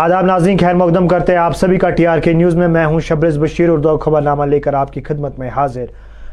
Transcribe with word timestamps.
آداب 0.00 0.24
ناظرین، 0.24 0.58
خیر 0.58 0.74
مقدم 0.74 1.08
کرتے 1.08 1.32
ہیں 1.32 1.38
آپ 1.38 1.56
سبھی 1.56 1.78
کا 1.78 1.90
ٹی 1.90 2.06
آر 2.06 2.18
کے 2.18 2.32
نیوز 2.32 2.54
میں۔ 2.56 2.68
میں 2.68 2.86
ہوں 2.86 3.00
شبرز 3.00 3.38
بشیر، 3.38 3.68
اردو 3.68 3.96
خبر 3.98 4.22
نامہ 4.22 4.44
لے 4.44 4.60
کر 4.60 4.74
آپ 4.74 4.92
کی 4.92 5.02
خدمت 5.02 5.38
میں 5.38 5.50
حاضر۔ 5.56 5.84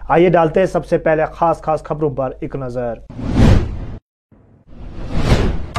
آئیے 0.07 0.29
ڈالتے 0.29 0.59
ہیں 0.59 0.68
سب 0.68 0.86
سے 0.86 0.97
پہلے 0.97 1.23
خاص 1.33 1.61
خاص 1.61 1.83
خبروں 1.83 2.09
پر 2.09 2.32
ایک 2.39 2.55
نظر۔ 2.55 2.93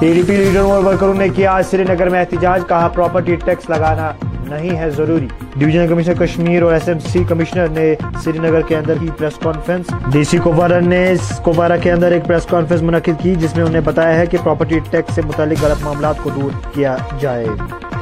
ٹی 0.01 0.13
ڈی 0.13 0.23
پی 0.27 0.37
لیڈروں 0.37 0.71
اور 0.71 0.85
ورکروں 0.85 1.15
نے 1.15 1.29
کیا 1.29 1.53
آج 1.53 1.65
سری 1.71 1.85
نگر 1.89 2.09
میں 2.09 2.21
احتجاج، 2.21 2.63
کہا 2.69 2.89
پراپرٹی 2.89 3.37
ٹیکس 3.45 3.71
لگانا 3.71 4.11
نہیں 4.49 4.77
ہے 4.77 4.91
ضروری۔ 4.91 5.27
ڈویژنل 5.57 5.89
کمشنر 5.89 6.15
کشمیر 6.19 6.63
اور 6.63 6.73
ایس 6.73 6.89
ایم 6.89 6.99
سی 6.99 7.25
کمشنر 7.29 7.69
نے 7.69 7.95
سری 8.25 8.39
نگر 8.39 8.61
کے 8.61 8.77
اندر 8.77 8.95
کی 9.01 9.09
press 9.19 9.39
conference 9.43 9.87
D 10.13 10.25
C 10.25 10.39
Kupwara 10.39 10.79
نے 10.81 11.15
کوپوارا 11.43 11.77
کے 11.77 11.93
اندر 11.93 12.13
ایک 12.13 12.27
پریس 12.27 12.47
کانفرنس 12.47 12.83
منعقد 12.83 13.23
کی، 13.23 13.35
جس 13.35 13.57
میں 13.57 13.65
انہیں 13.65 13.83
بتایا 13.85 14.19
ہے 14.19 14.27
کہ 14.27 14.39
پراپرٹی 14.45 14.79
ٹیکس 14.91 15.15
سے 15.15 15.23
متعلق 15.23 15.65
غلط 15.65 15.83
معاملات 15.83 16.19
کو 16.23 16.31
دور 16.31 16.51
کیا 16.75 16.97
جائے۔ 17.21 17.47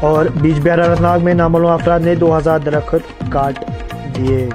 اور 0.00 0.26
بیچ 0.40 0.58
بہار 0.62 0.78
اننت 0.78 1.00
ناگ 1.00 1.18
میں 1.22 1.34
نامعلوم 1.34 1.70
افراد 1.70 2.00
نے 2.00 2.14
دو 2.14 2.38
ہزار 2.38 2.58
درخت 2.58 3.22
کاٹ 3.32 3.64
دیے۔ 4.16 4.48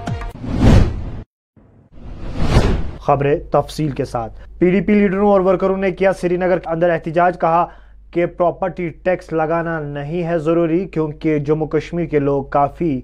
خبریں 2.99 3.40
تفصیل 3.52 3.91
کے 3.91 4.05
ساتھ۔ 4.05 4.34
پی 4.59 4.72
ڈی 4.72 4.82
پی 4.82 4.94
لیڈروں 4.94 5.32
اور 5.32 5.41
ورکروں 5.41 5.77
نے 5.77 5.91
کیا۔ 5.91 6.13
سری 6.13 6.38
نگر 6.38 6.59
کے 6.59 6.70
اندر 6.70 6.90
احتجاج 6.90 7.40
کہا 7.40 7.68
کہ 8.12 8.26
پراپرٹی 8.26 8.90
ٹیکس 8.90 9.34
لگانا 9.34 9.80
نہیں 9.80 10.23
ہے 10.23 10.40
ضروری 10.40 10.85
کیونکہ 10.85 11.40
جموں 11.40 11.68
کشمیر 11.68 12.05
کے 12.05 12.20
لوگ 12.20 12.44
کافی 12.44 13.02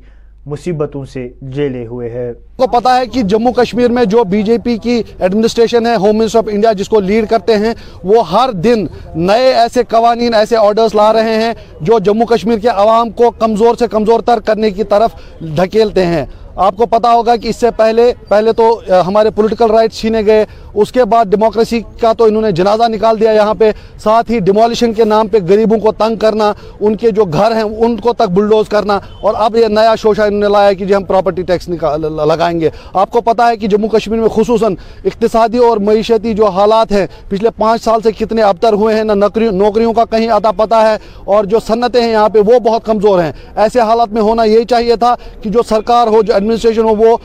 مصیبتوں 0.48 1.06
سے 1.06 1.30
جیلے 1.42 1.86
ہوئے 1.88 2.10
ہیں۔ 2.10 2.34
کو 2.56 2.67
پتا 2.67 2.98
ہے 2.98 3.06
کہ 3.06 3.22
جموں 3.22 3.53
کشمیر 3.53 3.90
میں 3.90 4.06
جو 4.06 4.23
بی 4.23 4.42
جے 4.42 4.58
پی 4.58 4.78
کی 4.78 5.03
ایڈمنسٹریشن 5.20 5.86
ہے 5.86 5.95
ہوم 5.95 6.17
منسٹر 6.17 6.40
آف 6.40 6.45
انڈیا 6.52 6.72
جس 6.73 6.90
کو 6.90 7.00
لیڈ 7.00 7.28
کرتے 7.30 7.56
ہیں، 7.56 7.73
وہ 8.03 8.31
ہر 8.31 8.52
دن 8.52 8.86
نئے 9.16 9.53
ایسے 9.53 9.84
قوانین، 9.90 10.34
ایسے 10.34 10.58
آرڈرز 10.58 10.95
لا 10.95 11.14
رہے 11.14 11.36
ہیں 11.36 11.53
جو 11.81 12.00
جموں 12.00 12.25
کشمیر 12.25 12.58
کے 12.58 12.68
عوام 12.68 13.09
کو 13.09 13.31
کمزور 13.31 13.75
سے 13.75 13.88
کمزور 13.88 14.20
تر 14.20 14.40
کرنے 14.40 14.72
کی 14.72 14.84
طرف 14.84 15.16
دھکیلتے 15.40 16.06
ہیں۔ 16.06 16.25
آپ 16.66 16.77
کو 16.77 16.86
پتا 16.86 17.11
ہوگا 17.13 17.36
کہ 17.36 17.47
اس 17.47 17.55
سے 17.55 17.69
پہلے 17.77 18.11
پہلے 18.30 18.52
تو 18.53 18.69
ہمارے 19.08 19.30
پولیٹیکل 19.36 19.72
رائٹس 19.72 20.00
چھینے 20.00 20.22
گئے، 20.25 20.45
اس 20.73 20.91
کے 20.91 21.03
بعد 21.05 21.25
ڈیموکریسی 21.31 21.80
کا 22.02 22.11
تو 22.13 22.25
انہوں 22.25 22.41
نے 22.41 22.52
جنازہ 22.52 22.88
نکال 22.89 23.19
دیا 23.19 23.31
یہاں 23.31 23.53
پہ، 23.59 23.72
ساتھ 24.03 24.31
ہی 24.31 24.39
ڈیمولیشن 24.45 24.94
کے 24.94 25.05
نام 25.05 25.28
پہ 25.28 25.38
غریبوں 25.50 25.78
کو 25.80 25.91
تنگ 25.97 26.16
کرنا، 26.22 26.52
ان 26.80 26.95
کے 26.95 27.11
جو 27.11 27.25
گھر 27.25 27.55
ہیں، 27.55 27.63
ان 27.63 27.95
کو 27.97 28.13
تک 28.13 28.30
بلڈوز 28.33 28.69
کرنا، 28.69 29.00
اور 29.22 29.33
اب 29.38 29.55
یہ 29.55 29.67
نیا 29.67 29.94
شوشہ 30.02 30.22
انہوں 30.22 30.39
نے 30.39 30.47
لایا 30.53 30.73
کہ 30.73 30.85
جی 30.85 30.95
ہم 30.95 31.03
پراپرٹی 31.03 31.41
ٹیکس 31.44 31.69
لگائیں 31.69 32.59
گے۔ 32.59 32.69
آپ 32.94 33.11
کو 33.11 33.22
پتا 33.22 33.47
ہے 33.50 33.58
کہ 33.58 33.67
جموں 33.67 33.89
کشمیر 33.89 34.19
میں 34.19 34.30
خصوصاً 34.35 34.75
اقتصادی 35.05 35.58
اور 35.67 35.78
معیشتی 35.88 36.33
جو 36.33 36.45
حالات 36.58 36.91
ہیں، 36.91 37.05
پچھلے 37.30 37.50
پانچ 37.58 37.83
سال 37.83 38.02
سے 38.03 38.11
کتنے 38.11 38.41
ابتر 38.44 38.73
ہوئے 38.73 38.95
ہیں، 38.95 39.03
نہ 39.03 39.13
نوکریوں 39.53 39.94
کا 39.94 40.05
کہیں 40.11 40.30
آتا 40.30 40.52
پتہ 40.58 40.75
ہے، 40.88 40.97
اور 41.25 41.44
جو 41.45 41.59
صنعتیں 41.67 42.02
ہیں 42.02 42.11
یہاں 42.11 42.30
پہ 42.30 42.39
وہ 42.47 42.59
بہت 42.59 42.85
کمزور 42.85 43.23
ہیں۔ 43.23 43.31
ایسے 43.55 43.80
حالات 43.81 44.13
میں 44.13 44.22
ہونا 44.22 44.44
یہی 44.44 44.66
چاہیے 44.66 44.95
تھا 44.95 45.16
کہ 45.41 45.50
جو 45.50 45.63
سرکار 45.69 46.08
ہو، 46.08 46.22
جو 46.22 46.33
ایڈمنسٹریشن 46.50 46.84
ہو 46.84 46.95
وہ 46.95 47.17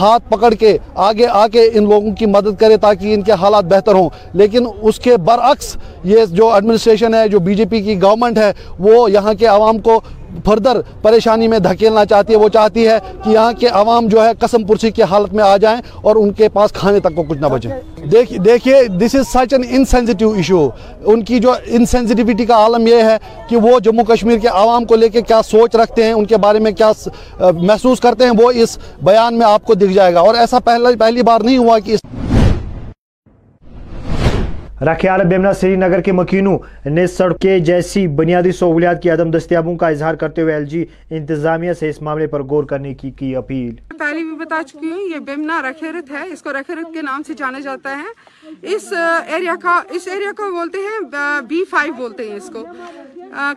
ہاتھ 0.00 0.30
پکڑ 0.30 0.54
کے 0.54 0.78
آگے 0.94 1.26
آ 1.26 1.46
کے 1.46 1.70
ان 1.74 1.88
لوگوں 1.88 2.10
کی 2.10 2.26
مدد 2.26 2.60
کرے 2.60 2.76
تاکہ 2.76 3.14
ان 3.14 3.22
کے 3.22 3.32
حالات 3.32 3.64
بہتر 3.64 3.94
ہوں۔ 3.94 4.08
لیکن 4.32 4.66
اس 4.82 4.98
کے 4.98 5.16
برعکس 5.16 5.76
یہ 6.04 6.24
جو 6.24 6.52
ایڈمنسٹریشن 6.54 7.14
ہے، 7.14 7.28
جو 7.28 7.38
بی 7.38 7.54
جے 7.54 7.64
پی 7.64 7.80
کی 7.80 8.02
گورنمنٹ 8.02 8.38
ہے، 8.38 8.52
وہ 8.78 9.10
یہاں 9.10 9.34
کے 9.34 9.46
عوام 9.46 9.78
کو 9.78 10.00
فردر 10.44 10.80
پریشانی 11.02 11.48
میں 11.48 11.58
دھکیلنا 11.58 12.04
چاہتی 12.04 12.32
ہے، 12.32 12.38
وہ 12.38 12.48
چاہتی 12.48 12.86
ہے 12.88 12.98
کہ 13.24 13.30
یہاں 13.30 13.52
کے 13.52 13.68
عوام 13.68 14.06
جو 14.06 14.24
ہے 14.24 14.30
قسم 14.38 14.64
پرسی 14.66 14.90
کی 14.90 15.02
حالت 15.02 15.34
میں 15.34 15.44
آ 15.44 15.56
جائیں 15.56 15.80
اور 16.02 16.16
ان 16.16 16.32
کے 16.32 16.48
پاس 16.48 16.72
کھانے 16.72 17.00
تک 17.00 17.14
کو 17.16 17.22
کچھ 17.22 17.38
نہ 17.38 17.46
بچے۔ 17.46 17.68
دیکھیے 18.44 18.82
this 19.00 19.14
is 19.14 19.26
such 19.28 19.52
an 19.52 19.62
insensitive 19.70 20.30
issue 20.30 20.68
ان 21.04 21.22
کی 21.24 21.38
جو 21.38 21.52
انسینسٹیوٹی 21.66 22.44
کا 22.46 22.56
عالم 22.56 22.86
یہ 22.86 23.02
ہے 23.02 23.16
کہ 23.48 23.56
وہ 23.56 23.78
جموں 23.84 24.04
کشمیر 24.04 24.38
کے 24.38 24.48
عوام 24.48 24.84
کو 24.84 24.96
لے 24.96 25.08
کے 25.08 25.22
کیا 25.22 25.40
سوچ 25.42 25.76
رکھتے 25.76 26.04
ہیں، 26.04 26.12
ان 26.12 26.24
کے 26.24 26.36
بارے 26.36 26.58
میں 26.58 26.72
کیا 26.72 26.92
محسوس 27.40 28.00
کرتے 28.00 28.24
ہیں، 28.24 28.32
وہ 28.38 28.50
اس 28.54 28.78
بیان 29.02 29.38
میں 29.38 29.46
آپ 29.46 29.64
کو 29.66 29.74
دکھ 29.74 29.92
جائے 29.92 30.14
گا۔ 30.14 30.20
اور 30.20 30.34
ایسا 30.34 30.58
پہلی 30.64 31.22
بار 31.22 31.40
نہیں 31.40 31.58
ہوا 31.58 31.78
کہ 31.78 31.92
اس 31.92 32.00
رکھیال 34.86 35.24
بیمنا 35.26 35.52
سری 35.52 35.76
نگر 35.76 36.00
کے 36.00 36.12
مکینوں 36.12 36.58
نے 36.86 37.06
سڑکیں 37.06 37.58
جیسی 37.58 38.06
بنیادی 38.08 38.52
سہولیات 38.52 39.02
کی 39.02 39.10
عدم 39.10 39.30
دستیابوں 39.30 39.76
کا 39.76 39.88
اظہار 39.88 40.14
کرتے 40.14 40.42
ہوئے 40.42 40.54
ایل 40.54 40.64
جی 40.64 40.84
انتظامیہ 41.10 41.72
سے 41.72 41.88
اس 41.88 42.00
معاملے 42.02 42.26
پر 42.26 42.42
غور 42.42 42.64
کرنے 42.64 42.94
کی 42.94 43.10
کی 43.10 43.34
اپیل۔ 43.36 43.74
پہلے 43.98 44.22
بھی 44.22 44.36
بتا 44.38 44.60
چکی 44.66 44.90
ہوں، 44.90 45.00
یہ 45.00 45.18
بیمنا 45.18 45.60
رکھیرت 45.62 46.10
ہے، 46.10 46.22
اس 46.32 46.42
کو 46.42 46.52
رکھیرت 46.52 46.94
کے 46.94 47.02
نام 47.02 47.22
سے 47.26 47.34
جانا 47.38 47.58
جاتا 47.58 47.98
ہے۔ 47.98 48.50
اس 48.74 48.92
ایریا 49.26 49.54
کا، 49.62 49.80
اس 49.90 50.08
ایریا 50.08 50.30
کو 50.36 50.50
بولتے 50.52 50.78
ہیں 50.78 50.98
بی 51.48 51.62
فائیو 51.70 51.92
بولتے 51.92 52.28
ہیں 52.28 52.36
اس 52.36 52.50
کو۔ 52.52 52.66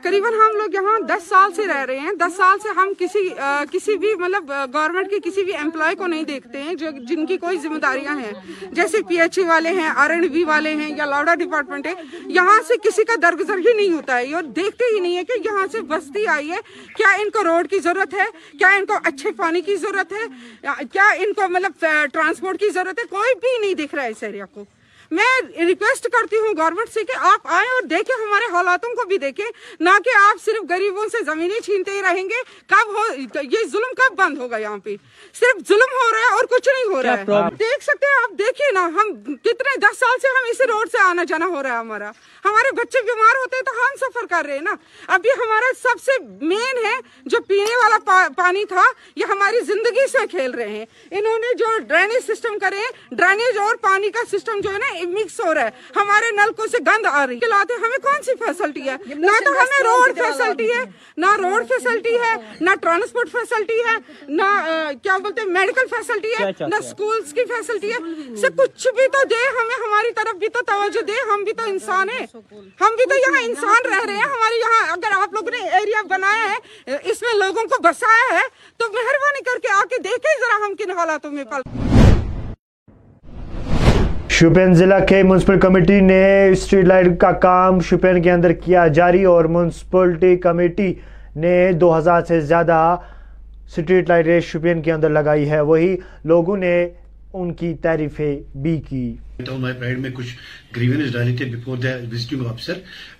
قریباً 0.01 0.33
ہم 0.33 0.57
لوگ 0.57 0.73
یہاں 0.73 0.99
دس 0.99 1.27
سال 1.29 1.51
سے 1.53 1.67
رہ 1.67 1.85
رہے 1.85 1.99
ہیں۔ 1.99 2.11
دس 2.13 2.35
سال 2.37 2.59
سے 2.59 2.69
ہم 2.75 2.91
کسی 2.99 3.27
کسی 3.71 3.97
بھی 3.97 4.13
مطلب 4.15 4.51
گورنمنٹ 4.73 5.09
کے 5.09 5.19
کسی 5.23 5.43
بھی 5.43 5.55
امپلائی 5.55 5.95
کو 5.95 6.07
نہیں 6.07 6.23
دیکھتے 6.23 6.61
ہیں 6.61 6.73
جو 6.73 6.89
جن 7.09 7.25
کی 7.25 7.37
کوئی 7.37 7.57
ذمہ 7.57 7.77
داریاں 7.77 8.15
ہیں۔ 8.19 8.31
جیسے 8.71 8.97
پی 9.07 9.19
ایچ 9.21 9.37
ای 9.39 9.45
والے 9.45 9.69
ہیں 9.69 9.89
آر 9.95 10.09
این 10.09 10.27
بی 10.27 10.43
والے 10.43 10.73
ہیں 10.75 10.95
یا 10.97 11.05
لاڈا 11.05 11.35
ڈپارٹمنٹ 11.35 11.87
ہے، 11.87 11.93
یہاں 12.37 12.59
سے 12.67 12.73
کسی 12.83 13.03
کا 13.03 13.15
درگزر 13.21 13.57
ہی 13.57 13.73
نہیں 13.73 13.93
ہوتا 13.93 14.17
ہے۔ 14.17 14.33
اور 14.33 14.43
دیکھتے 14.55 14.95
ہی 14.95 14.99
نہیں 14.99 15.17
ہے 15.17 15.23
کہ 15.23 15.39
یہاں 15.45 15.67
سے 15.71 15.81
بستی 15.81 16.27
آئی 16.27 16.51
ہے۔ 16.51 16.57
کیا 16.97 17.11
ان 17.19 17.29
کو 17.29 17.43
روڈ 17.43 17.69
کی 17.69 17.79
ضرورت 17.79 18.13
ہے؟ 18.13 18.25
کیا 18.59 18.69
ان 18.69 18.85
کو 18.85 18.93
اچھے 19.03 19.31
پانی 19.31 19.61
کی 19.61 19.75
ضرورت 19.75 20.11
ہے؟ 20.11 20.25
کیا 20.91 21.09
ان 21.17 21.33
کو 21.33 21.49
مطلب 21.49 21.85
ٹرانسپورٹ 22.13 22.59
کی 22.59 22.69
ضرورت 22.69 22.99
ہے؟ 22.99 23.07
کوئی 23.09 23.33
بھی 23.41 23.57
نہیں 23.61 23.73
دکھ 23.73 23.95
رہا 23.95 24.03
ہے 24.03 24.09
اس 24.09 24.23
ایریا 24.23 24.45
کو۔ 24.45 24.65
میں 25.11 25.41
ریکویسٹ 25.65 26.03
کرتی 26.03 26.37
ہوں 26.37 26.53
گورنمنٹ 26.57 26.93
سے 26.93 27.03
کہ 27.03 27.13
آپ 27.17 27.41
آئیں 27.43 27.69
اور 27.69 27.81
دیکھیں 27.81 28.15
ہمارے 28.21 28.45
حالاتوں 28.51 28.93
کو 28.95 29.07
بھی 29.07 29.17
دیکھیں 29.17 29.45
نہ 29.79 29.89
کہ 30.05 30.15
آپ 30.17 30.43
صرف 30.45 30.69
غریبوں 30.69 31.07
سے 31.07 31.23
زمینیں 31.23 31.59
چھینتے 31.59 31.91
ہی 31.91 32.01
رہیں 32.01 32.29
گے۔ 32.29 32.41
کب 32.67 32.87
ہو 32.87 33.03
یہ 33.41 33.65
ظلم 33.71 33.93
کب 33.97 34.15
بند 34.15 34.37
ہوگا 34.37 34.57
یہاں 34.57 34.77
پہ؟ 34.77 34.95
صرف 35.39 35.67
ظلم 35.67 35.93
ہو 35.93 36.11
رہا 36.11 36.19
ہے 36.19 36.31
اور 36.33 36.45
کچھ 36.45 36.69
نہیں 36.69 36.95
ہو 36.95 37.03
رہا 37.03 37.17
ہے۔ 37.17 37.55
دیکھ 37.59 37.83
سکتے 37.83 38.05
ہیں 38.05 38.23
آپ 38.23 38.37
دیکھیں 38.39 38.71
نا 38.71 38.85
ہم 38.95 39.13
کتنے 39.35 39.77
دس 39.77 39.99
سال 39.99 40.19
سے 40.21 40.27
ہم 40.27 40.49
اسی 40.49 40.67
روڈ 40.67 40.91
سے 40.91 41.01
آنا 41.01 41.23
جانا 41.23 41.45
ہو 41.45 41.63
رہا 41.63 41.71
ہے 41.71 41.77
ہمارا۔ 41.77 42.11
ہمارے 42.45 42.71
بچے 42.75 43.01
بیمار 43.01 43.35
ہوتے 43.35 43.55
ہیں 43.55 43.63
تو 43.63 43.71
ہم 43.79 43.95
سفر 44.01 44.25
کر 44.29 44.45
رہے 44.45 44.53
ہیں 44.53 44.61
نا۔ 44.61 44.75
اب 45.07 45.25
یہ 45.25 45.41
ہمارا 45.43 45.73
سب 45.83 46.01
سے 46.01 46.17
مین 46.45 46.85
ہے 46.85 46.95
جو 47.25 47.41
پینے 47.47 47.75
والا 47.75 48.27
پانی 48.37 48.65
تھا 48.65 48.83
یہ 49.15 49.25
ہماری 49.25 49.59
زندگی 49.59 50.07
سے 50.11 50.25
کھیل 50.31 50.51
رہے 50.51 50.69
ہیں۔ 50.69 50.85
انہوں 51.11 51.37
نے 51.39 51.53
جو 51.57 51.77
ڈرینیج 51.77 52.31
سسٹم 52.31 52.57
کرے 52.59 52.81
ڈرینیج 53.11 53.57
اور 53.57 53.75
پانی 53.81 54.09
کا 54.09 54.25
سسٹم 54.31 54.59
جو 54.59 54.73
ہے 54.73 54.77
نا 54.77 54.99
مکس 55.05 55.39
ہو 55.39 55.53
رہا 55.53 55.65
ہے۔ 55.65 55.69
ہمارے 55.95 56.31
نلکوں 56.31 56.67
سے 56.67 56.77
گند 56.87 57.05
آ 57.11 57.25
رہی 57.27 57.35
ہے۔ 57.35 57.75
ہمیں 57.81 57.97
کون 58.03 58.21
سی 58.23 58.35
فیسلٹی 58.39 58.87
ہے؟ 58.89 58.95
نہ 59.07 59.31
تو 59.45 59.51
ہمیں 59.51 59.83
روڈ 59.83 60.17
فیسلٹی 60.17 60.71
ہے 60.71 60.83
نہ 61.17 61.35
روڈ 61.37 61.67
فیسلٹی 61.67 62.15
ہے 62.19 62.35
نہ 62.61 62.75
ٹرانسپورٹ 62.81 63.31
فیسلٹی 63.31 63.79
ہے 63.85 63.95
نہ 64.29 64.43
کیا 65.03 65.17
بولتے 65.17 65.41
ہیں 65.41 65.47
میڈیکل 65.47 65.87
فیسلٹی 65.89 66.31
ہے 66.39 66.51
نہ 66.67 66.79
سکولز 66.89 67.33
کی 67.33 67.45
فیسلٹی 67.45 67.91
ہے۔ 67.93 67.97
سے 68.41 68.47
کچھ 68.57 68.87
بھی 68.95 69.07
تو 69.07 69.23
دے 69.29 69.41
ہمیں 69.59 69.75
ہماری 69.85 70.11
طرف 70.13 70.35
بھی 70.35 70.47
تو 70.47 70.61
توجہ 70.65 71.01
دے۔ 71.01 71.19
ہم 71.31 71.43
بھی 71.43 71.53
تو 71.53 71.63
انسان 71.63 72.09
ہیں۔ 72.09 72.25
ہم 72.81 72.95
بھی 72.97 73.05
تو 73.09 73.17
یہاں 73.17 73.41
انسان 73.43 73.91
رہ 73.91 74.05
رہے 74.05 74.15
ہیں۔ 74.15 74.29
ہمارے 74.33 74.59
یہاں 74.59 74.81
اگر 74.91 75.17
آپ 75.21 75.33
لوگوں 75.33 75.51
نے 75.51 75.67
ایریا 75.79 76.01
بنایا 76.09 76.51
ہے 76.51 76.97
اس 77.11 77.21
میں 77.21 77.33
لوگوں 77.35 77.63
کو 77.65 77.81
بسایا 77.83 78.39
ہے 78.39 78.47
تو 78.77 78.91
مہربانی 78.93 79.43
کر 79.43 79.59
کے 79.59 79.71
آ 79.71 79.83
کے 79.89 80.01
دیکھیں 80.01 80.33
ذرا 80.41 80.65
ہم 80.65 80.75
کن 80.75 80.91
حالاتوں 80.97 81.31
میں 81.31 81.43
پل 81.43 82.00
شوپین 84.41 84.73
ضلع 84.73 84.97
کے 84.99 85.23
منسپل 85.23 85.59
کمیٹی 85.59 85.99
نے 85.99 86.47
اسٹریٹ 86.51 86.85
لائٹ 86.85 87.07
کا 87.19 87.31
کام 87.31 87.79
شوپین 87.79 88.21
کے 88.21 88.31
اندر 88.31 88.51
کیا 88.51 88.87
جاری 88.87 89.23
اور 89.23 89.45
منسپلٹی 89.45 90.35
کمیٹی 90.35 90.93
نے 91.35 91.71
دو 91.71 91.97
ہزار 91.97 92.21
سے 92.27 92.39
زیادہ 92.41 92.97
اسٹریٹ 93.67 94.09
لائٹیں 94.09 94.39
شوپین 94.39 94.81
کے 94.81 94.91
اندر 94.91 95.09
لگائی 95.09 95.49
ہے۔ 95.49 95.59
وہی 95.61 95.95
لوگوں 96.23 96.57
نے 96.57 96.89
ان 97.33 97.53
کی 97.53 97.73
تعریفیں 97.81 98.57
بھی 98.57 98.79
کی۔ 98.89 99.15
میں 99.97 100.09
کچھ 100.13 100.35
گریونس 100.75 101.11
ڈالے 101.13 101.35
تھے 101.37 101.45
before 101.45 101.77
the 101.77 101.89
visiting 102.11 102.45
officer 102.45 102.73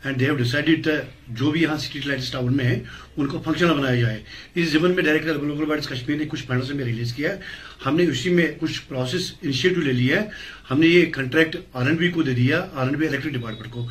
and 0.04 0.20
they 0.20 0.26
have 0.26 0.36
decided 0.36 0.88
جو 1.28 1.52
بھی 1.52 1.62
یہاں 1.62 1.78
سٹریٹ 1.78 2.08
لائٹس 2.08 2.32
ٹاؤن 2.32 2.58
میں 2.58 2.66
ہیں، 2.66 2.80
ان 3.18 3.28
کو 3.28 3.42
فنکشنل 3.46 3.74
بنایا 3.74 3.96
جائے۔ 3.96 4.22
اس 4.56 4.72
زمن 4.72 4.92
میں 4.96 5.04
ڈائریکٹر 5.04 5.38
گلوبل 5.42 5.66
بارڈس 5.66 5.88
کشمیر 5.88 6.18
نے 6.18 6.26
کچھ 6.30 6.46
فنڈس 6.48 6.74
میں 6.74 6.86
ریلیز 6.86 7.14
کیا۔ 7.14 7.30
ہے 7.32 7.38
ہم 7.86 7.96
نے 7.96 8.04
اسی 8.04 8.30
میں 8.30 8.48
کچھ 8.60 8.82
پروسیس 8.88 9.32
انیشیٹو 9.42 9.82
لے 9.82 9.94
لیا 9.94 10.22
ہے۔ 10.22 10.28
ہم 10.72 10.80
نے 10.80 10.88
یہ 10.88 11.06
کنٹریکٹ 11.12 11.56
آر 11.74 11.86
این 11.88 11.96
بی 11.96 12.10
کو 12.12 12.22
دے 12.24 12.34
دیا 12.34 12.66
R 12.74 12.86
N 12.86 12.96
B 12.96 13.08
electric 13.08 13.34
department 13.34 13.72
کو۔ 13.72 13.88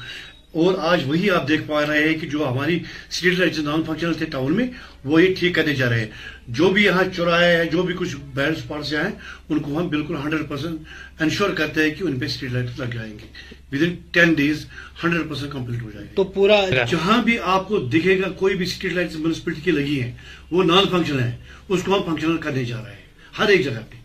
اور 0.52 0.74
آج 0.78 1.02
وہی 1.06 1.30
آپ 1.30 1.48
دیکھ 1.48 1.62
پا 1.66 1.86
رہے 1.86 2.08
ہیں 2.08 2.14
کہ 2.14 2.26
جو 2.26 2.48
ہماری 2.48 2.76
اسٹریٹ 3.10 3.38
لائٹ 3.38 3.58
نان 3.58 3.82
فنکشنل 3.86 4.14
تھے 4.14 4.26
ٹاؤن 4.26 4.56
میں 4.56 4.66
وہ 5.04 5.22
یہ 5.22 5.34
ٹھیک 5.38 5.54
کرنے 5.54 5.74
جا 5.74 5.90
رہے 5.90 6.00
ہیں۔ 6.00 6.06
جو 6.48 6.70
بھی 6.70 6.84
یہاں 6.84 7.04
چوراہے 7.16 7.56
ہیں 7.56 7.64
جو 7.64 7.82
بھی 7.82 7.94
کچھ 7.94 8.16
بیڈ 8.34 8.56
اسپاٹس 8.56 8.92
ہیں 8.92 9.10
ان 9.48 9.58
کو 9.58 9.78
ہم 9.78 9.88
بالکل 9.88 10.16
ہنڈریڈ 10.16 10.48
پرسینٹ 10.48 10.80
انشور 11.20 11.50
کرتے 11.50 11.82
ہیں 11.82 11.90
کہ 11.90 12.04
ان 12.04 12.18
پہ 12.18 12.24
اسٹریٹ 12.24 12.52
لائٹ 12.52 12.80
لگ 12.80 12.84
جائیں 12.84 13.12
گے۔ 13.12 13.26
Within 13.82 13.94
ten 14.10 14.34
days 14.34 14.66
hundred 15.04 15.28
percent 15.28 15.52
complete 15.52 15.82
ہو 15.82 15.90
جائے 15.90 16.06
گا 16.06 16.14
تو 16.14 16.24
پورا 16.24 16.68
جہاں 16.90 17.22
بھی 17.22 17.38
آپ 17.38 17.68
کو 17.68 17.78
دکھے 17.78 18.18
گا 18.18 18.28
کوئی 18.28 18.54
بھی 18.54 18.66
اسٹریٹ 18.66 18.92
لائٹ 18.92 19.12
میونسپلٹی 19.14 19.60
کی 19.60 19.70
لگی 19.70 20.02
ہیں 20.02 20.12
وہ 20.50 20.64
نان 20.64 20.84
فنکشنل 20.90 21.20
ہے 21.20 21.36
اس 21.68 21.82
کو 21.82 21.96
ہم 21.96 22.02
فنکشنل 22.02 22.36
کرنے 22.36 22.64
جا 22.64 22.82
رہے 22.84 22.92
ہیں۔ 22.92 23.00
ہر 23.38 23.48
ایک 23.48 23.64
جگہ 23.64 23.80
پہ۔ 23.90 24.00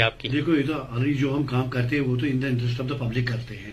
آپ 0.00 0.20
کی۔ 0.20 0.28
دیکھو 0.28 0.56
یہ 0.56 0.62
تو 0.62 1.04
جو 1.04 1.36
ہم 1.36 1.42
کام 1.42 1.70
کرتے 1.70 1.96
ہیں 1.96 2.02
وہ 2.02 2.16
تو 2.16 2.26
in 2.26 2.42
the 2.42 2.46
interest 2.46 2.80
of 2.80 2.88
the 2.88 2.94
public 2.94 3.28
کرتے 3.28 3.56
ہیں۔ 3.56 3.70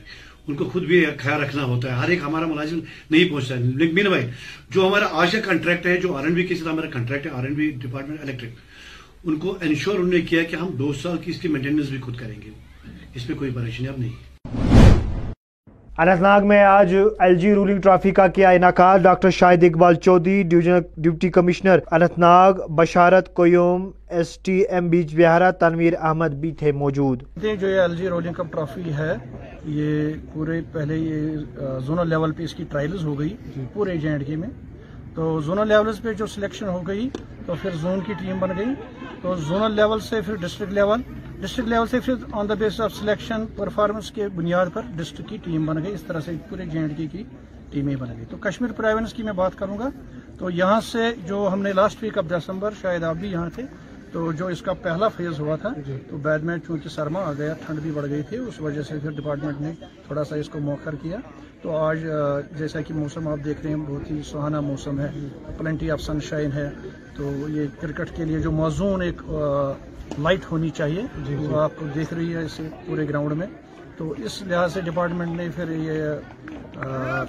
ان 0.50 0.56
کو 0.56 0.66
خود 0.66 0.84
بھی 0.84 1.06
خیال 1.18 1.42
رکھنا 1.42 1.64
ہوتا 1.64 1.88
ہے۔ 1.90 1.94
ہر 1.94 2.10
ایک 2.10 2.20
ہمارا 2.24 2.46
ملازم 2.46 2.80
نہیں 3.12 3.30
پہنچتا 3.30 3.56
ہے۔ 3.56 3.60
مین 3.60 4.08
بھائی، 4.08 4.26
جو 4.70 4.88
ہمارا 4.88 5.08
آج 5.12 5.32
کا 5.32 5.40
کنٹریکٹ 5.40 5.86
ہے، 5.86 5.98
جو 5.98 6.16
آر 6.16 6.24
این 6.24 6.34
بی 6.34 6.44
کے 6.44 6.56
ساتھ 6.56 6.70
ہمارا 6.70 6.90
کنٹریکٹ 6.90 7.26
ہے 7.26 7.32
R 7.32 7.44
N 7.44 7.54
B 7.54 7.70
department 7.70 8.20
electric 8.22 8.50
ان 9.24 9.36
کو 9.36 9.58
انشور 9.62 9.96
انہوں 9.96 10.14
نے 10.14 10.22
کیا 10.22 10.44
کہ 10.44 10.56
ہم 10.56 10.68
دو 10.68 10.94
سال 10.94 11.18
کی 11.18 11.32
اس 11.32 11.40
کی 11.40 11.48
مینٹیننس 11.48 11.90
بھی 11.90 11.98
خود 11.98 12.18
کریں 12.18 12.42
گے۔ 12.46 12.50
اس 13.16 13.30
میں 13.30 13.38
کوئی 13.38 13.52
پریشانی 13.52 13.88
اب 13.88 13.96
نہیں۔ 13.98 14.10
ہے 14.10 14.29
اننت 16.00 16.22
ناگ 16.22 16.46
میں 16.48 16.62
آج 16.64 16.94
ایل 17.20 17.36
جی 17.36 17.54
رولنگ 17.56 17.80
ٹرافی 17.82 18.12
کا 18.12 18.28
کیا 18.28 18.50
انعقاد؟ 18.50 19.00
Doctor 19.04 19.30
Shahid 19.30 19.64
Iqbal 19.64 19.96
Chaudhary 19.96 20.44
duty 20.44 21.30
commissioner 21.30 21.80
Anantnag 22.20 22.62
Basharat 22.76 23.34
Qayoom 23.36 23.90
S 24.10 24.38
T 24.40 24.58
M 24.70 24.90
Bijbehara 25.16 25.50
Tanveer 25.60 25.94
Ahmad 26.02 26.36
بھی 26.42 26.52
تھے 26.60 26.72
موجود۔ 26.84 27.24
جو 27.42 27.68
یہ 27.70 27.82
L 27.82 27.96
G 27.96 28.08
rolling 28.10 28.34
cup 28.34 28.52
trophy 28.52 28.94
ہے 28.98 29.14
یہ 29.66 30.14
پورے 30.34 30.62
پہلے 30.72 30.98
یہ 30.98 31.78
زونل 31.86 32.10
لیول 32.10 32.32
پہ 32.32 32.44
اس 32.44 32.54
کی 32.54 32.64
ٹرائلز 32.70 33.06
ہو 33.06 33.20
گئی 33.20 33.36
جی۔ 33.56 33.66
پورے 33.74 33.98
جے 33.98 34.18
کے 34.28 34.36
میں۔ 34.36 34.50
تو 35.16 35.40
زونل 35.40 35.68
لیولز 35.68 36.02
پہ 36.02 36.14
جو 36.14 36.26
سلیکشن 36.26 36.68
ہو 36.68 36.88
گئی، 36.88 37.10
تو 37.46 37.54
پھر 37.62 37.70
زون 37.82 38.00
کی 38.06 38.14
ٹیم 38.14 38.40
بن 38.40 38.50
گئی۔ 38.58 38.66
تو 39.22 39.36
زونل 39.36 39.72
لیول 39.72 40.00
سے 40.00 40.22
پھر 40.22 40.36
ڈسٹرکٹ 40.36 40.74
لیول 40.74 41.02
ڈسٹرکٹ 41.42 41.70
لیول 41.70 41.88
سے 41.88 42.00
پھر 42.00 42.14
on 42.32 42.50
the 42.50 42.54
base 42.54 42.82
of 42.82 42.94
selection 42.94 43.46
performance 43.56 44.12
کے 44.12 44.28
بنیاد 44.28 44.66
پر 44.74 44.82
ڈسٹرکٹ 44.96 45.30
کی 45.30 45.38
ٹیم 45.38 45.66
بن 45.66 45.84
گئی۔ 45.84 45.94
اس 45.94 46.04
طرح 46.04 46.20
سے 46.20 46.32
پورے 46.50 46.66
جے 46.66 46.80
اینڈ 46.80 46.98
کے 46.98 47.08
کی 47.08 47.24
ٹیمیں 47.72 47.96
بن 47.96 48.08
گئی۔ 48.18 48.26
تو 48.30 48.38
کشمیر 48.38 48.72
پرائیونس 48.72 49.14
کی 49.14 49.24
میں 49.24 49.34
بات 49.34 49.52
کروں 49.56 49.78
گا۔ 49.78 49.90
تو 50.40 50.50
یہاں 50.50 50.82
سے 50.82 51.12
جو 51.26 51.50
ہم 51.54 51.62
نے 51.62 51.74
لاسٹ 51.74 52.04
ویک 52.04 52.18
آف 52.18 52.26
دسمبر 52.32 52.72
شاید 52.82 53.04
آپ 53.04 53.16
بھی 53.16 53.32
یہاں 53.32 53.50
تھے 53.56 53.64
تو 54.12 54.32
جو 54.32 54.48
اس 54.48 54.62
کا 54.62 54.74
پہلا 54.74 55.08
فیز 55.08 55.40
ہوا 55.40 55.56
تھا 55.56 55.70
جی۔ 55.86 55.98
تو 56.10 56.18
بعد 56.18 56.40
میں 56.40 56.58
چونکہ 56.68 56.90
سرما 56.90 57.20
آ 57.20 57.34
گیا 57.38 57.54
ٹھنڈ 57.66 57.80
بھی 57.80 57.92
بڑھ 57.92 58.10
گئی 58.10 58.22
تھی 58.30 58.38
اس 58.38 58.60
وجہ 58.62 58.82
سے 58.82 58.98
پھر 59.02 59.12
ڈپارٹمنٹ 59.12 59.62
نے 59.62 59.72
تھوڑا 60.08 60.24
سا 60.24 60.36
اس 60.36 60.50
کو 60.50 60.60
موخر 60.60 60.96
کیا۔ 61.02 61.18
تو 61.62 61.76
آج 61.78 62.06
جیسا 62.58 62.82
کہ 62.82 62.94
موسم 62.94 63.28
آپ 63.28 63.46
دیکھ 63.46 63.62
رہے 63.62 63.70
ہیں 63.70 63.84
بہت 63.88 64.12
ہی 64.12 64.22
سہانا 64.26 64.60
موسم 64.60 65.00
ہے 65.00 65.10
پلنٹی 65.58 65.92
آف 65.92 66.02
سن 66.02 66.20
شائن 66.20 66.52
ہے۔ 66.52 66.70
تو 67.16 67.32
یہ 67.50 67.66
کرکٹ 67.80 68.16
کے 68.16 68.26
لیے 68.26 68.40
جو 68.40 68.52
موزون 68.52 69.02
ایک 69.02 69.22
لائٹ 70.20 70.52
ہونی 70.52 70.70
چاہیے 70.70 71.02
جی، 71.02 71.36
جی۔ 71.40 71.48
وہ 71.48 71.62
آپ 71.62 71.72
دیکھ 71.96 72.14
رہی 72.14 72.36
ہے 72.36 72.44
اسے 72.46 72.68
پورے 72.86 73.08
گراؤنڈ 73.10 73.34
میں۔ 73.34 73.48
تو 74.00 74.14
اس 74.26 74.42
لحاظ 74.48 74.74
سے 74.74 74.82
ڈپارٹمنٹ 74.82 75.36
نے 75.38 75.48
پھر 75.56 75.70
یہ 75.70 76.04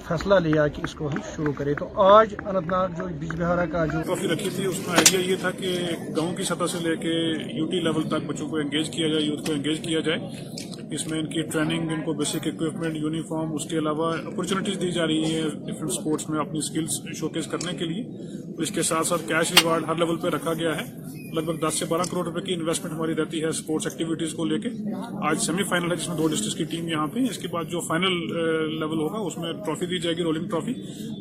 فیصلہ 0.07 0.35
لیا 0.43 0.67
کہ 0.67 0.81
اس 0.83 0.93
کو 0.95 1.07
ہم 1.07 1.17
شروع 1.35 1.53
کریں۔ 1.57 1.73
تو 1.79 1.87
آج 2.01 2.35
انتناگ 2.39 2.89
جو 2.97 3.05
بیج 3.19 3.33
بہارا 3.39 3.65
کا 3.71 3.85
جو 3.85 4.01
ٹرافی 4.05 4.27
رکھی 4.27 4.49
تھی، 4.55 4.65
اس 4.65 4.79
میں 4.79 4.95
آئیڈیا 4.97 5.19
یہ 5.31 5.35
تھا 5.41 5.51
کہ 5.51 5.71
گاؤں 6.17 6.33
کی 6.35 6.43
سطح 6.43 6.67
سے 6.71 6.77
لے 6.81 6.95
کے 6.95 7.13
یوٹی 7.57 7.79
لیول 7.79 8.07
تک 8.09 8.27
بچوں 8.27 8.47
کو 8.49 8.55
انگیج 8.57 8.89
کیا 8.89 9.07
جائے 9.07 9.23
یوتھ 9.23 9.45
کو 9.47 9.53
انگیج 9.53 9.79
کیا 9.79 9.99
جائے۔ 9.99 10.19
اس 10.95 11.07
میں 11.07 11.19
ان 11.19 11.25
کی 11.25 11.41
ٹریننگ 11.41 11.91
ان 11.91 12.01
کو 12.05 12.13
بیسک 12.13 12.47
اکوپمنٹ 12.47 12.95
یونیفارم 12.95 13.53
اس 13.53 13.65
کے 13.69 13.77
علاوہ 13.77 14.11
اپرچونیٹیز 14.25 14.81
دی 14.81 14.91
جا 14.91 15.07
رہی 15.07 15.23
ہیں 15.33 15.49
ڈفرینٹ 15.49 15.91
اسپورٹس 15.91 16.29
میں 16.29 16.39
اپنی 16.39 16.59
اسکلس 16.59 17.01
شوکیس 17.19 17.47
کرنے 17.47 17.77
کے 17.77 17.85
لیے۔ 17.85 18.03
اس 18.61 18.71
کے 18.71 18.81
ساتھ 18.81 19.07
ساتھ 19.07 19.27
کیش 19.27 19.51
ریوارڈ 19.51 19.83
ہر 19.87 19.95
لیول 19.95 20.17
پہ 20.21 20.27
رکھا 20.35 20.53
گیا 20.53 20.75
ہے۔ 20.75 21.19
لگ 21.33 21.41
بھگ 21.41 21.67
دس 21.67 21.73
سے 21.73 21.85
بارہ 21.85 22.01
کروڑ 22.01 22.23
روپے 22.25 22.41
کی 22.41 22.53
انویسٹمنٹ 22.53 22.93
ہماری 22.93 23.15
رہتی 23.15 23.43
ہے 23.43 23.51
سپورٹس 23.51 23.87
ایکٹیویٹیز 23.87 24.33
کو 24.33 24.45
لے 24.45 24.59
کے۔ 24.59 24.69
آج 25.21 25.39
سیمی 25.39 25.63
فائنل 25.63 25.91
ہے 25.91 25.95
جس 25.95 26.07
میں 26.07 26.17
دو 26.17 26.27
ڈسٹرکٹ 26.27 26.57
کی 26.57 26.63
ٹیم 26.65 26.87
یہاں 26.87 27.07
پہ۔ 27.07 27.19
اس 27.29 27.37
کے 27.37 27.47
بعد 27.47 27.63
جو 27.63 27.79
فائنل 27.79 28.13
لیول 28.79 28.99
ہوگا 28.99 29.17
اس 29.17 29.37
میں 29.37 29.51
ٹرافی 29.65 29.85
دی 29.85 29.99
جائے 29.99 30.17
گی 30.17 30.23
رولنگ 30.23 30.49
ٹرافی 30.49 30.71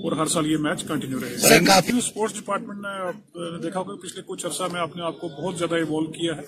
اور 0.03 0.13
ہر 0.13 0.27
سال 0.27 0.51
یہ 0.51 0.57
میچ 0.57 0.85
کنٹینیو 0.85 1.19
رہے 1.21 1.59
گا۔ 1.67 1.81
اسپورٹس 1.97 2.35
ڈپارٹمنٹ 2.41 2.81
نے 2.81 3.59
دیکھا 3.63 3.81
ہوگا 3.81 3.95
پچھلے 4.03 4.23
کچھ 4.27 4.47
عرصہ 4.47 4.63
میں 4.73 4.81
آپ 4.81 4.97
نے 4.97 5.03
آپ 5.03 5.21
کو 5.21 5.29
بہت 5.29 5.59
زیادہ 5.59 5.75
ایوالو 5.75 6.13
کیا 6.13 6.37
ہے۔ 6.37 6.43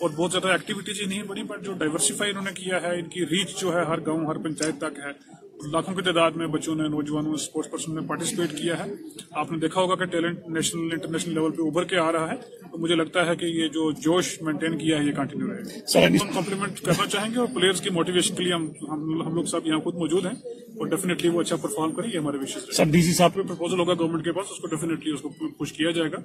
اور 0.00 0.10
بہت 0.16 0.30
زیادہ 0.32 0.48
ایکٹیویٹیز 0.48 1.00
ہی 1.00 1.06
نہیں 1.06 1.22
بڑی 1.22 1.42
بٹ 1.42 1.64
جو 1.64 1.72
ڈائیورسیفائی 1.72 2.30
انہوں 2.30 2.44
نے 2.44 2.52
کیا 2.54 2.82
ہے 2.82 2.98
ان 2.98 3.08
کی 3.08 3.26
ریچ 3.26 3.60
جو 3.60 3.74
ہے 3.74 3.84
ہر 3.84 4.00
گاؤں 4.06 4.26
ہر 4.26 4.38
پنچایت 4.38 4.78
تک 4.78 4.98
ہے۔ 4.98 5.41
لاکھوں 5.70 5.94
کی 5.94 6.02
تعداد 6.02 6.30
میں 6.30 6.46
بچوں 6.46 6.74
نے 6.74 6.88
نوجوانوں 6.88 7.32
اسپورٹس 7.32 7.70
پرسن 7.70 7.94
نے 7.94 8.00
پارٹیسپیٹ 8.00 8.50
کیا 8.50 8.78
ہے۔ 8.78 8.92
آپ 9.30 9.52
نے 9.52 9.58
دیکھا 9.58 9.80
ہوگا 9.80 9.94
کہ 9.94 10.04
ٹیلنٹ 10.04 10.48
نیشنل 10.48 10.88
انٹرنیشنل 10.92 11.34
لیول 11.34 11.52
پہ 11.52 11.62
ابھر 11.62 11.84
کے 11.84 11.96
آ 11.96 12.12
رہا 12.12 12.30
ہے۔ 12.32 12.36
تو 12.72 12.78
مجھے 12.78 12.94
لگتا 12.94 13.26
ہے 13.26 13.36
کہ 13.36 13.44
یہ 13.44 13.68
جو 13.68 13.90
جوش 13.92 14.42
مینٹین 14.42 14.78
کیا 14.78 14.98
ہے 14.98 15.04
یہ 15.04 15.12
کنٹینیو 15.12 15.46
رہے 15.46 15.62
گا۔ 15.62 16.06
ہم 16.06 16.32
کمپلیمنٹ 16.34 16.80
کرنا 16.80 17.06
چاہیں 17.06 17.34
گے 17.34 17.38
اور 17.38 17.46
پلیئرز 17.54 17.80
کی 17.80 17.90
موٹیویشن 17.90 18.34
کے 18.34 18.44
لیے 18.44 18.52
ہم 18.52 19.34
لوگ 19.34 19.44
سب 19.44 19.66
یہاں 19.66 19.78
خود 19.78 19.94
موجود 19.94 20.26
ہیں 20.26 20.34
اور 20.76 20.86
ڈیفینیٹلی 20.86 21.28
وہ 21.28 21.40
اچھا 21.40 21.56
پرفارم 21.56 21.92
کریں 21.92 22.10
یہ 22.12 22.18
ہمارے 22.18 22.38
وشیز 22.38 22.76
سر 22.76 22.84
ڈی 22.84 23.02
سی 23.02 23.12
صاحب 23.12 23.34
پہ 23.34 23.42
پرپوزل 23.42 23.78
ہوگا 23.78 23.94
گورنمنٹ 23.94 24.24
کے 24.24 24.32
پاس 24.32 24.46
اس 24.50 24.58
کو 24.58 24.66
ڈیفینیٹلی 24.66 25.12
اس 25.12 25.20
کو 25.20 25.28
پوش 25.58 25.72
کیا 25.72 25.90
جائے 25.90 26.12
گا 26.12 26.16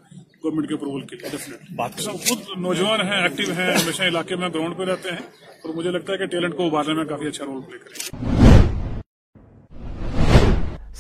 گورنمنٹ 0.44 0.68
کے 0.68 0.74
اپروول 0.74 1.02
کے 1.02 1.16
لیے 1.16 1.30
ڈیفینیٹلی 1.30 2.28
خود 2.28 2.58
نوجوان 2.58 3.02
ہیں 3.02 3.22
ایکٹیو 3.22 3.52
ہیں 3.52 3.72
ہمیشہ 3.74 4.04
علاقے 4.04 4.36
میں 4.36 4.50
گراؤنڈ 4.50 4.78
پہ 4.78 4.84
رہتے 4.84 5.10
ہیں 5.10 5.28
اور 5.64 5.74
مجھے 5.74 5.92
لگتا 5.92 6.14
ہے 6.14 6.18
کہ 6.18 6.26
ٹیلنٹ 6.26 6.58
کو 6.58 6.66
ابھارنے 6.66 6.94
میں 6.94 7.06
کافی 7.06 7.28
اچھا 7.28 7.46
رول 7.46 7.62
پلے 7.62 7.78
کریں 7.78 8.32
گے۔ 8.32 8.37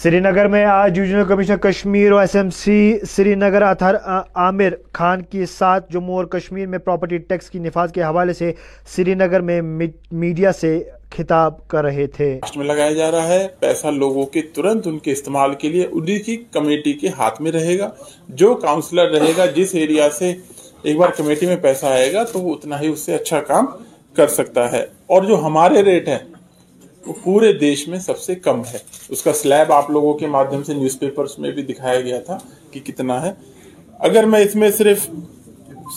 سری 0.03 0.19
نگر 0.19 0.47
میں 0.47 0.65
آج 0.65 0.99
ریجنل 0.99 1.23
کمیشن 1.23 1.57
کشمیر 1.57 2.11
اور 2.11 2.21
S 2.21 2.35
M 2.35 2.49
C 2.49 2.97
Srinagar 3.35 3.61
Athar 3.61 3.95
Aamir 4.35 4.73
Khan 4.93 5.21
کی 5.21 5.45
ساتھ 5.45 5.91
جموں 5.93 6.15
اور 6.15 6.25
کشمیر 6.25 6.67
میں 6.67 6.79
پراپرٹی 6.79 7.17
ٹیکس 7.17 7.49
کی 7.49 7.59
نفاذ 7.59 7.91
کے 7.91 8.03
حوالے 8.03 8.33
سے 8.33 8.53
سری 8.95 9.13
نگر 9.13 9.39
میں 9.39 9.61
میڈیا 10.11 10.51
سے 10.51 10.83
خطاب 11.17 11.67
کر 11.67 11.83
رہے 11.83 12.07
تھے۔ 12.07 12.39
میں 12.55 12.65
لگایا 12.65 12.91
جا 12.91 13.11
رہا 13.11 13.27
ہے، 13.27 13.47
پیسہ 13.59 13.87
لوگوں 13.87 14.25
کے 14.25 14.41
ترنت 14.41 14.87
ان 14.87 14.99
کے 14.99 15.11
استعمال 15.11 15.53
کے 15.53 15.69
لیے 15.69 15.87
انہی 15.91 16.19
کی 16.19 16.37
کمیٹی 16.51 16.93
کے 16.93 17.07
ہاتھ 17.07 17.41
میں 17.41 17.51
رہے 17.51 17.79
گا۔ 17.79 17.89
جو 18.27 18.55
کاؤنسلر 18.55 19.09
رہے 19.09 19.33
گا، 19.37 19.45
جس 19.45 19.75
ایریا 19.75 20.09
سے 20.09 20.33
ایک 20.83 20.97
بار 20.97 21.09
کمیٹی 21.09 21.45
میں 21.45 21.55
پیسہ 21.55 21.85
آئے 21.85 22.13
گا، 22.13 22.23
تو 22.23 22.39
وہ 22.39 22.53
اتنا 22.53 22.81
ہی 22.81 22.87
اس 22.87 22.99
سے 22.99 23.15
اچھا 23.15 23.41
کام 23.41 23.65
کر 24.13 24.27
سکتا 24.27 24.71
ہے۔ 24.71 24.85
اور 25.07 25.23
جو 25.23 25.45
ہمارے 25.45 25.81
ریٹ 25.81 26.07
ہیں 26.07 26.19
وہ 27.07 27.13
پورے 27.23 27.51
دیش 27.53 27.87
میں 27.87 27.99
سب 27.99 28.19
سے 28.19 28.35
کم 28.35 28.61
ہے۔ 28.73 28.77
اس 29.09 29.21
کا 29.21 29.33
سلیب 29.33 29.71
آپ 29.71 29.89
لوگوں 29.89 30.13
کے 30.13 30.27
مادھیم 30.27 30.63
سے 30.63 30.73
نیوز 30.73 30.99
پیپرز 30.99 31.37
میں 31.37 31.51
بھی 31.51 31.61
دکھایا 31.61 32.01
گیا 32.01 32.19
تھا 32.19 32.37
کہ 32.71 32.79
کتنا 32.79 33.21
ہے۔ 33.25 33.31
اگر 33.99 34.23
میں 34.23 34.39
اس 34.39 34.55
میں 34.55 34.69
صرف 34.71 35.09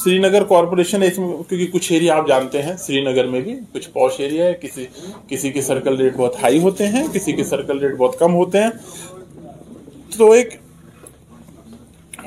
سری 0.05 0.19
نگر 0.19 0.45
کارپوریشن 0.45 1.03
اس 1.03 1.19
میں 1.19 1.29
کیونکہ 1.29 1.67
کچھ 1.67 1.93
ایریا 1.93 2.17
آپ 2.17 2.29
جانتے 2.29 2.63
ہیں 2.63 2.77
سری 2.77 3.01
نگر 3.05 3.27
میں 3.27 3.41
بھی 3.41 3.55
کچھ 3.73 3.89
پوش 3.91 4.13
ایریا 4.19 4.47
ہے، 4.47 4.53
کسی 4.53 4.87
کسی 5.29 5.51
کے 5.53 5.63
سرکل 5.63 5.97
ریٹ 5.97 6.17
بہت 6.17 6.43
ہائی 6.43 6.59
ہوتے 6.59 6.87
ہیں، 6.87 7.07
کسی 7.13 7.33
کے 7.33 7.45
سرکل 7.45 7.79
ریٹ 7.79 7.97
بہت 7.97 8.19
کم 8.19 8.35
ہوتے 8.35 8.59
ہیں۔ 8.59 8.71
تو 10.19 10.31
ایک 10.31 10.55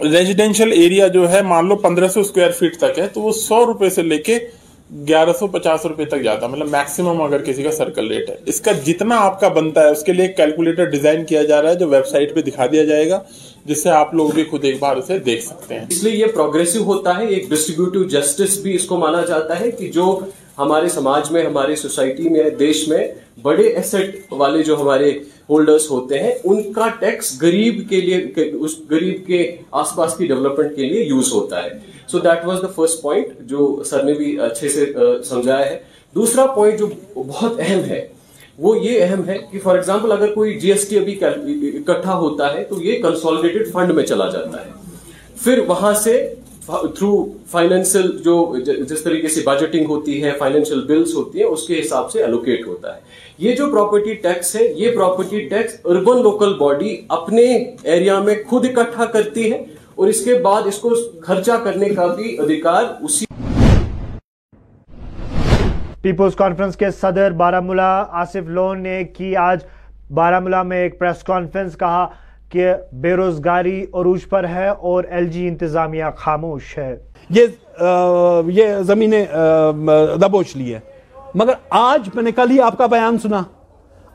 ریزیڈینشل 0.03 0.71
ایریا 0.71 1.07
جو 1.07 1.31
ہے، 1.31 1.41
مان 1.41 1.67
لو 1.67 1.75
پندرہ 1.75 2.07
سو 2.07 2.19
اسکوائر 2.19 2.51
فٹ 2.51 2.77
تک 2.77 2.99
ہے، 2.99 3.07
تو 3.07 3.21
وہ 3.21 3.31
سو 3.31 3.65
روپے 3.65 3.89
سے 3.89 4.01
لے 4.01 4.17
کے 4.17 4.39
گیارہ 5.07 5.29
سو 5.39 5.47
پچاس 5.47 5.85
روپے 5.85 6.05
تک 6.05 6.21
جاتا 6.23 6.45
ہے۔ 6.45 6.51
مطلب 6.51 6.69
میکسیمم 6.69 7.21
اگر 7.21 7.43
کسی 7.43 7.63
کا 7.63 7.71
سرکل 7.71 8.07
ریٹ 8.07 8.29
ہے۔ 8.29 8.35
اس 8.45 8.61
کا 8.61 8.71
جتنا 8.71 9.15
آپ 9.17 9.39
کا 9.39 9.47
بنتا 9.47 9.81
ہے، 9.81 9.89
اس 9.89 10.03
کے 10.03 10.13
لیے 10.13 10.27
کیلکولیٹر 10.27 10.85
ڈیزائن 10.85 11.25
کیا 11.25 11.43
جا 11.43 11.61
رہا 11.61 11.69
ہے، 11.69 11.75
جو 11.75 11.87
ویب 11.87 12.07
سائٹ 12.07 12.35
پہ 12.35 12.41
دکھا 12.41 12.65
دیا 12.71 12.83
جائے 12.83 13.09
گا، 13.09 13.19
جس 13.65 13.83
سے 13.83 13.89
آپ 13.89 14.13
لوگ 14.13 14.29
بھی 14.29 14.43
خود 14.43 14.65
ایک 14.65 14.75
بار 14.79 14.97
اسے 14.97 15.19
دیکھ 15.19 15.45
سکتے 15.45 15.75
ہیں۔ 15.75 15.85
اس 15.89 16.03
لیے 16.03 16.15
یہ 16.15 16.25
پروگریسو 16.25 16.83
ہوتا 16.83 17.17
ہے۔ 17.17 17.25
ایک 17.25 17.49
ڈسٹریبیوٹیو 17.49 18.03
جسٹس 18.03 18.57
بھی 18.57 18.75
اس 18.75 18.85
کو 18.85 18.97
مانا 18.97 19.21
جاتا 19.21 19.59
ہے 19.59 19.71
کہ 19.71 19.87
جو 19.87 20.19
ہمارے 20.57 20.89
سماج 20.89 21.31
میں، 21.31 21.43
ہماری 21.43 21.75
سوسائٹی 21.75 22.29
میں، 22.29 22.49
دیش 22.49 22.87
میں 22.87 23.07
بڑے 23.41 23.63
ایسٹ 23.63 24.17
والے 24.31 24.63
جو 24.63 24.81
ہمارے 24.81 25.11
ہولڈرز 25.49 25.89
ہوتے 25.89 26.19
ہیں، 26.19 26.33
ان 26.43 26.71
کا 26.73 26.87
ٹیکس 26.99 27.31
گریب 27.41 27.81
کے 27.89 28.01
لیے، 28.01 28.49
اس 28.53 28.75
گریب 28.91 29.25
کے 29.27 29.39
آس 29.71 29.95
پاس 29.95 30.15
کی 30.17 30.25
ڈیولپمنٹ 30.27 30.75
کے 30.75 30.89
لیے 30.89 31.03
یوز 31.03 31.31
ہوتا 31.33 31.63
ہے۔ 31.63 31.69
So 32.07 32.19
that 32.19 32.45
was 32.45 32.61
the 32.61 32.67
first 32.75 33.01
point 33.01 33.39
جو 33.49 33.83
سر 33.85 34.03
نے 34.03 34.13
بھی 34.13 34.39
اچھے 34.39 34.69
سے 34.69 34.85
سمجھایا 35.25 35.65
ہے۔ 35.69 35.77
دوسرا 36.15 36.45
پوائنٹ 36.45 36.79
جو 36.79 36.87
بہت 37.15 37.59
اہم 37.59 37.83
ہے، 37.83 38.05
وہ 38.57 38.77
یہ 38.79 39.03
اہم 39.03 39.27
ہے 39.27 39.37
کہ 39.51 39.59
فار 39.63 39.75
ایگزامپل 39.75 40.11
اگر 40.11 40.33
کوئی 40.33 40.59
جی 40.59 40.71
ایس 40.71 40.87
ٹی 40.89 40.97
ابھی 40.97 41.19
اکٹھا 41.23 42.17
ہوتا 42.17 42.53
ہے 42.53 42.63
تو 42.63 42.81
یہ 42.83 43.01
کنسالیڈیٹڈ 43.01 43.71
فنڈ 43.71 43.91
میں 43.91 44.03
چلا 44.05 44.29
جاتا 44.29 44.65
ہے۔ 44.65 44.71
پھر 45.43 45.59
وہاں 45.67 45.93
سے 45.93 46.13
تھرو 46.67 47.11
فائنینشیل 47.51 48.09
جو 48.25 48.35
جس 48.89 49.01
طریقے 49.03 49.27
سے 49.27 49.41
بجٹنگ 49.45 49.85
ہوتی 49.89 50.23
ہے 50.23 50.31
فائنینشیل 50.39 50.81
بلز 50.87 51.13
ہوتی 51.15 51.39
ہیں، 51.39 51.47
اس 51.47 51.65
کے 51.67 51.79
حساب 51.79 52.11
سے 52.11 52.23
الوکیٹ 52.23 52.65
ہوتا 52.67 52.95
ہے۔ 52.95 52.99
یہ 53.37 53.55
جو 53.55 53.69
پراپرٹی 53.71 54.13
ٹیکس 54.23 54.55
ہے، 54.55 54.67
یہ 54.75 54.95
property 54.95 55.39
tax 55.49 55.75
urban 55.85 56.21
local 56.23 56.53
body 56.59 56.95
اپنے 57.09 57.45
ایریا 57.83 58.19
میں 58.19 58.35
خود 58.49 58.65
اکٹھا 58.65 59.05
کرتی 59.05 59.51
ہے 59.51 59.63
اور 59.95 60.07
اس 60.07 60.23
کے 60.25 60.33
بعد 60.43 60.67
اس 60.67 60.77
کو 60.79 60.93
خرچہ 61.21 61.57
کرنے 61.63 61.89
کا 61.89 62.05
بھی 62.15 62.37
ادھیکار 62.39 62.83
اسی 63.01 63.25
پیپلز 66.01 66.35
کانفرنس 66.35 66.75
کے 66.75 66.91
صدر 66.91 67.31
بارہ 67.31 67.59
ملا 67.59 67.93
آصف 68.21 68.49
لون 68.49 68.83
نے 68.83 69.03
کی 69.17 69.35
آج 69.35 69.59
بارہ 70.13 70.39
ملا 70.39 70.63
میں 70.63 70.81
ایک 70.83 70.99
پریس 70.99 71.23
کانفرنس 71.23 71.77
کہا۔ 71.77 72.07
کہ 72.53 72.73
بے 73.01 73.13
روزگاری 73.15 73.81
عروج 73.93 74.27
پر 74.29 74.47
ہے 74.47 74.67
اور 74.67 75.03
ایل 75.03 75.27
جی 75.27 75.47
انتظامیہ 75.47 76.05
خاموش 76.17 76.77
ہے۔ 76.77 76.95
یہ 77.29 77.45
یہ 78.47 78.75
زمینیں 78.81 79.25
دبوچ 80.21 80.55
لی 80.55 80.73
ہے 80.73 80.79
مگر 81.35 81.53
آج 81.69 82.09
میں 82.15 82.23
نے 82.23 82.31
کل 82.31 82.51
ہی 82.51 82.59
آپ 82.61 82.77
کا 82.77 82.85
بیان 82.85 83.17
سنا۔ 83.19 83.41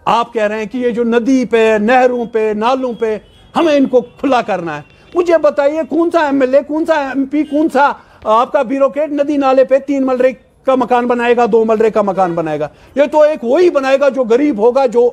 آپ 0.04 0.33
کہہ 0.33 0.42
رہے 0.42 0.59
ہیں 0.59 0.66
کہ 0.73 0.78
یہ 0.78 0.90
جو 0.90 1.04
ندی 1.04 1.45
پہ، 1.45 1.76
نہروں 1.80 2.25
پہ، 2.33 2.52
نالوں 2.57 2.92
پہ 3.00 3.16
ہمیں 3.57 3.75
ان 3.76 3.87
کو 3.87 4.00
کھلا 4.21 4.42
کرنا 4.42 4.76
ہے۔ 4.76 4.83
مجھے 5.14 5.38
بتائیے، 5.42 5.80
کون 5.88 6.11
سا 6.11 6.25
ایم 6.26 6.40
ایل 6.40 6.54
اے، 6.54 6.62
کون 6.66 6.85
سا 6.87 6.95
ایم 7.00 7.25
پی، 7.26 7.42
کون 7.45 7.68
سا 7.73 7.90
آپ 8.25 8.52
کا 8.52 8.62
بیروکیٹ 8.62 9.12
ندی 9.12 9.37
نالے 9.37 9.64
پہ 9.64 9.78
تین 9.78 10.07
ملرے 10.07 10.33
کا 10.64 10.75
مکان 10.75 11.07
بنائے 11.07 11.37
گا، 11.37 11.45
دو 11.52 11.64
ملرے 11.64 11.90
کا 11.90 12.02
مکان 12.02 12.35
بنائے 12.35 12.61
گا؟ 12.61 12.68
یہ 12.95 13.02
تو 13.12 13.21
ایک 13.23 13.45
وہی 13.45 13.71
بنائے 13.71 14.00
گا 14.00 14.09
جو 14.09 14.25
غریب 14.30 14.59
ہوگا، 14.59 14.87
جو 14.87 15.11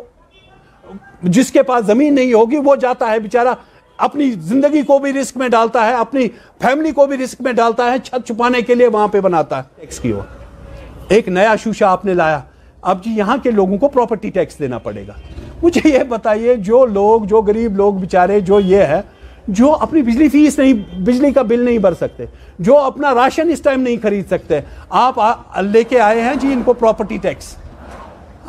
جس 1.24 1.52
کے 1.52 1.64
پاس 1.64 1.86
زمین 1.86 2.16
نہیں 2.16 2.34
ہوگی، 2.34 2.58
وہ 2.58 2.76
جاتا 2.76 3.12
ہے 3.12 3.20
بیچارہ، 3.20 3.54
اپنی 3.98 4.30
زندگی 4.32 4.82
کو 4.82 4.98
بھی 5.00 5.14
رسک 5.14 5.38
میں 5.38 5.48
ڈالتا 5.50 5.86
ہے، 5.86 5.94
اپنی 5.94 6.28
فیملی 6.62 6.92
کو 6.92 7.06
بھی 7.06 7.18
رسک 7.18 7.42
میں 7.42 7.54
ڈالتا 7.54 7.92
ہے، 7.92 7.98
چھت 8.04 8.28
چھپانے 8.28 8.62
کے 8.62 8.76
لیے 8.76 8.88
وہاں 8.88 9.08
پہ 9.08 9.20
بناتا 9.22 9.58
ہے۔ 9.58 9.82
ٹیکس 9.82 10.00
کی 10.00 10.12
اور 10.12 10.24
ایک 11.08 11.28
نیا 11.28 11.56
شوشہ 11.64 11.86
آپ 11.86 12.06
نے 12.06 12.14
لایا۔ 12.14 12.40
اب 12.82 13.04
جی 13.04 13.12
یہاں 13.12 13.38
کے 13.44 13.52
لوگوں 13.52 13.78
کو 13.78 13.88
پراپرٹی 13.88 14.30
ٹیکس 14.30 14.60
دینا 14.60 14.78
پڑے 14.78 15.08
گا۔ 15.08 15.14
مجھے 15.64 15.90
یہ 15.90 16.04
بتائیے، 16.04 16.56
جو 16.56 16.86
لوگ، 16.86 17.22
جو 17.22 17.42
غریب 17.42 17.76
لوگ 17.76 17.94
بیچارے، 17.94 18.40
جو 18.40 18.60
یہ 18.60 18.84
ہے، 18.84 19.02
جو 19.48 19.74
اپنی 19.74 20.02
بجلی 20.02 20.28
فیس 20.30 20.58
نہیں، 20.60 20.74
بجلی 21.00 21.32
کا 21.32 21.42
بل 21.42 21.60
نہیں 21.60 21.78
بھر 21.78 21.94
سکتے، 21.94 22.26
جو 22.60 22.78
اپنا 22.78 23.14
راشن 23.16 23.50
اس 23.50 23.62
ٹائم 23.62 23.82
نہیں 23.82 23.96
خرید 24.02 24.28
سکتے، 24.28 24.60
آپ 24.90 25.20
لے 25.62 25.84
کے 25.84 26.00
آئے 26.00 26.22
ہیں 26.22 26.34
جی 26.36 26.52
ان 26.54 26.62
کو 26.66 26.74
پراپرٹی 26.74 27.18
ٹیکس 27.18 27.56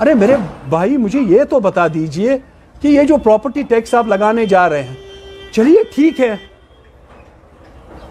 ارے 0.00 0.14
میرے 0.14 0.36
بھائی، 0.68 0.96
مجھے 0.96 1.20
یہ 1.20 1.44
تو 1.44 1.60
بتا 1.60 1.86
دیجیے 1.94 2.36
کہ 2.80 2.88
یہ 2.88 3.02
جو 3.02 3.16
پراپرٹی 3.16 3.62
ٹیکس 3.62 3.94
آپ 3.94 4.06
لگانے 4.06 4.46
جا 4.46 4.68
رہے 4.68 4.82
ہیں، 4.82 4.94
چلیے 5.52 5.82
ٹھیک 5.94 6.20
ہے، 6.20 6.34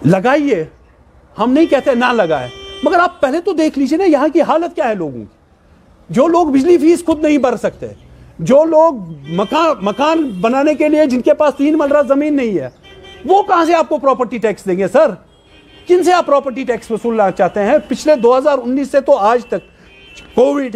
لگائیے۔ 0.05 0.63
ہم 1.39 1.51
نہیں 1.51 1.65
کہتے 1.65 1.95
نہ 1.95 2.11
لگائے 2.13 2.47
مگر 2.83 2.99
آپ 2.99 3.19
پہلے 3.21 3.41
تو 3.41 3.53
دیکھ 3.53 3.79
لیجیے 3.79 3.97
نا 3.97 4.03
یہاں 4.03 4.27
کی 4.33 4.41
حالت 4.41 4.75
کیا 4.75 4.87
ہے 4.89 4.95
لوگوں 4.95 5.11
کی۔ 5.11 5.25
جو 6.09 6.27
لوگ 6.27 6.47
بجلی 6.47 6.77
فیس 6.77 7.03
خود 7.05 7.23
نہیں 7.23 7.37
بھر 7.37 7.55
سکتے، 7.57 7.87
جو 8.39 8.63
لوگ 8.65 8.93
مکان 9.31 9.85
مکان 9.85 10.23
بنانے 10.41 10.73
کے 10.75 10.89
لیے 10.89 11.05
جن 11.05 11.21
کے 11.21 11.33
پاس 11.33 11.53
تین 11.57 11.77
ملرہ 11.77 12.01
زمین 12.07 12.35
نہیں 12.37 12.59
ہے، 12.59 12.69
وہ 13.25 13.41
کہاں 13.43 13.65
سے 13.65 13.73
آپ 13.75 13.89
کو 13.89 13.97
پراپرٹی 13.97 14.37
ٹیکس 14.37 14.65
دیں 14.65 14.77
گے 14.77 14.87
سر؟ 14.87 15.13
کن 15.87 16.03
سے 16.03 16.13
آپ 16.13 16.25
پراپرٹی 16.25 16.63
ٹیکس 16.63 16.91
وصولنا 16.91 17.29
چاہتے 17.31 17.63
ہیں؟ 17.63 17.77
پچھلے 17.87 18.15
دو 18.15 18.37
ہزار 18.37 18.57
انیس 18.63 18.91
سے 18.91 19.01
تو 19.01 19.17
آج 19.17 19.45
تک 19.45 20.35
کووڈ 20.35 20.75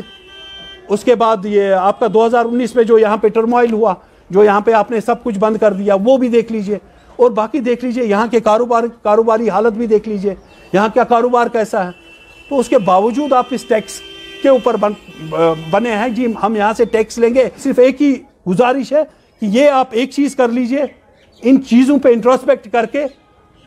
اس 0.90 1.04
کے 1.04 1.16
بعد 1.16 1.38
یہ 1.46 1.74
آپ 1.74 2.00
کا 2.00 2.08
دو 2.14 2.26
ہزار 2.26 2.46
انیس 2.46 2.76
میں 2.76 2.84
جو 2.84 3.00
یہاں 3.00 3.18
پہ 3.18 3.28
ٹرموائل 3.28 3.74
ہوا 3.74 3.94
جو 4.30 4.44
یہاں 4.44 4.62
پہ 4.62 4.72
آپ 4.72 4.92
نے 4.92 5.02
سب 5.02 5.24
کچھ 5.24 5.40
بند 5.40 5.58
کر 5.58 5.74
دیا 5.74 5.96
وہ 6.04 6.18
بھی 6.18 6.28
دیکھ 6.28 6.52
لیجیے۔ 6.52 6.78
اور 7.16 7.32
باقی 7.32 7.60
دیکھ 7.60 7.86
لیجیے 7.86 8.06
یہاں 8.06 8.28
کے 8.28 8.40
کاروبار 8.40 8.84
کاروباری 9.04 9.50
حالت 9.50 9.74
بھی 9.74 9.88
دیکھ 9.88 10.10
لیجیے۔ 10.10 10.36
یہاں 10.74 10.88
کا 10.96 11.04
کاروبار 11.04 11.48
کیسا 11.48 11.86
ہے؟ 11.86 11.90
تو 12.50 12.60
اس 12.60 12.70
کے 12.70 12.78
باوجود 12.78 13.34
آپ 13.34 13.46
اس 13.50 13.64
ٹیکس 13.64 14.02
کے 14.42 14.50
اوپر 14.50 14.78
بن, 14.78 14.92
بنے 15.72 15.96
ہیں۔ 15.96 16.10
جی 16.10 16.34
ہم 16.44 16.56
یہاں 16.56 16.74
سے 16.78 16.86
ٹیکس 16.86 17.18
لیں 17.18 17.36
گے۔ 17.36 17.50
صرف 17.58 17.80
ایک 17.80 18.02
ہی 18.02 18.16
گزارش 18.50 18.94
ہے 18.94 19.04
کہ 19.40 19.46
یہ 19.46 19.70
آپ 19.70 19.88
ایک 19.92 20.12
چیز 20.12 20.36
کر 20.36 20.48
لیجیے۔ 20.48 20.84
ان 21.42 21.64
چیزوں 21.64 22.00
پہ 22.00 22.10
انٹروسپیکٹ 22.10 22.72
کر 22.72 22.86
کے 22.86 23.06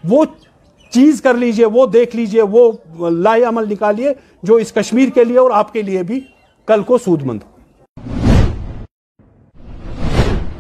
وہ 0.05 0.25
چیز 0.91 1.23
کر 1.23 1.35
لیجیے 1.35 1.67
وہ 1.67 1.87
دیکھ 1.87 2.17
لیجیے 2.17 2.43
وہ 2.43 2.73
لائے 3.11 3.43
عمل 3.45 3.73
نکالیے 3.73 4.13
جو 4.43 4.55
اس 4.55 4.73
کشمیر 4.73 5.09
کے 5.09 5.25
لیے 5.25 5.39
اور 5.39 5.51
آپ 5.51 5.73
کے 5.73 5.83
لیے 5.83 6.03
بھی 6.03 6.21
کل 6.69 6.83
کو 6.83 6.97
سود 6.99 7.23
مند۔ 7.23 7.41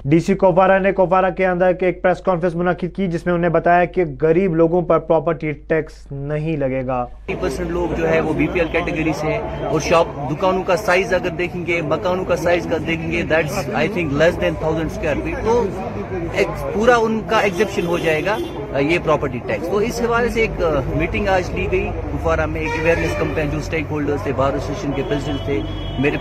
ڈی 0.04 0.18
سی 0.21 0.35
کوپارا 0.35 0.78
نے 0.78 0.92
کوپارا 0.92 1.28
کے 1.30 1.47
اندر 1.47 1.73
ایک 1.80 2.02
پریس 2.02 2.21
کانفرنس 2.21 2.54
منعقد 2.54 2.94
کی 2.97 3.06
جس 3.06 3.26
میں 3.26 3.35
انہیں 3.35 3.50
بتایا 3.50 3.85
کہ 3.85 4.04
غریب 4.23 4.54
لوگوں 4.56 4.80
پر 4.82 4.99
پراپرٹی 4.99 5.52
ٹیکس 5.68 6.06
نہیں 6.12 6.56
لگے 6.56 6.87
گا۔ 6.87 7.04
پرسنٹ 7.40 7.71
لوگ 7.71 7.94
جو 7.97 8.09
ہے 8.09 8.21
وہ 8.21 8.32
بی 8.32 8.47
پی 8.52 8.61
ایل 8.61 8.68
کیٹیگری 8.73 9.12
سے 9.21 9.37
اور 9.71 9.80
شاپ 9.80 10.06
دکانوں 10.30 10.62
کا 10.62 10.76
سائز 10.76 11.14
اگر 11.14 11.37
دیکھیں 11.38 11.64
گے، 11.66 11.80
مکانوں 11.82 12.25
کا 12.25 12.37
سائز 12.37 12.66
کا 12.71 12.76
دیکھیں 12.87 13.11
گے 13.12 13.23
that's 13.30 13.71
I 13.75 13.88
think 13.88 14.12
less 14.12 14.40
than 14.40 14.54
thousand 14.61 14.90
square 14.90 15.16
feet 15.25 15.44
تو 15.44 15.62
پورا 16.74 16.96
ان 16.96 17.20
کا 17.28 17.38
ایگزیپشن 17.38 17.86
ہو 17.86 17.98
جائے 17.98 18.24
گا 18.24 18.36
یہ 18.78 18.98
پراپرٹی 19.04 19.38
ٹیکس 19.46 19.68
تو 19.70 19.76
اس 19.86 20.00
حوالے 20.00 20.28
سے 20.34 20.40
ایک 20.40 20.60
میٹنگ 20.96 21.28
آج 21.28 21.50
لی 21.54 21.66
گئی 21.72 21.88
کپوارہ 22.02 22.46
میں، 22.46 22.60
ایک 22.60 22.70
اویئرنیس 22.78 23.14
کمپین 23.18 23.50
جو 23.52 23.58
اسٹیک 23.58 23.84
ہولڈرز 23.90 24.22
تھے 24.22 24.32
بار 24.36 24.52
ایسوسیشن 24.52 24.92
کے 24.96 25.02
پریزیڈنٹ 25.08 25.44
تھے، 25.44 25.58
میرے 26.00 26.16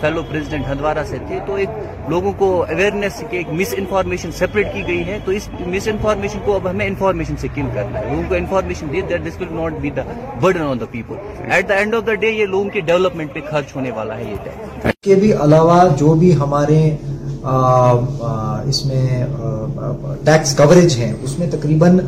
فیلو 0.00 0.22
پریزیڈنٹ 0.30 0.66
ہندوارا 0.68 1.04
سے 1.08 1.18
تھے، 1.28 1.38
تو 1.46 1.54
ایک 1.54 2.08
لوگوں 2.10 2.32
کو 2.38 2.50
اویئرنیس 2.64 3.22
کے 3.30 3.36
ایک 3.36 3.52
مس 3.52 3.74
انفارمیشن 3.78 4.32
سیپریٹ 4.38 4.72
کی 4.74 4.86
گئی 4.86 5.06
ہے، 5.06 5.18
تو 5.24 5.30
اس 5.30 5.48
مس 5.66 5.88
انفارمیشن 5.88 6.38
کو 6.44 6.54
اب 6.54 6.70
ہمیں 6.70 6.86
انفارمیشن 6.86 7.36
سے 7.40 7.48
کل 7.54 7.68
کرنا 7.74 7.98
ہے۔ 7.98 8.10
لوگوں 8.10 8.28
کو 8.28 8.34
information 8.34 8.92
they 8.92 9.00
that 9.08 9.26
this 9.26 9.40
will 9.40 9.52
not 9.52 9.80
be 9.80 9.90
the 9.90 10.02
burden 10.40 10.62
on 10.62 10.80
the 10.80 10.86
people 10.92 11.50
at 11.50 11.68
the 11.68 11.74
end 11.74 11.94
of 11.94 12.06
the 12.06 12.14
day 12.14 12.30
یہ 12.30 12.46
لوگوں 12.46 12.70
کے 12.70 12.80
ڈیولپمنٹ 12.82 13.34
پہ 13.34 13.40
خرچ 13.50 13.76
ہونے 13.76 13.90
والا 13.96 14.18
ہے 14.18 14.24
یہ 14.24 14.36
ٹیکس 14.44 15.00
کے 15.02 15.14
بھی 15.14 15.32
علاوہ 15.44 15.78
جو 15.98 16.14
بھی 16.14 16.34
ہمارے 16.36 16.78
اس 17.42 18.84
میں 18.86 19.24
ٹیکس 20.24 20.54
کوریج 20.56 20.96
ہیں 20.96 21.12
اس 21.22 21.38
میں 21.38 21.46
تقریباً 21.50 21.98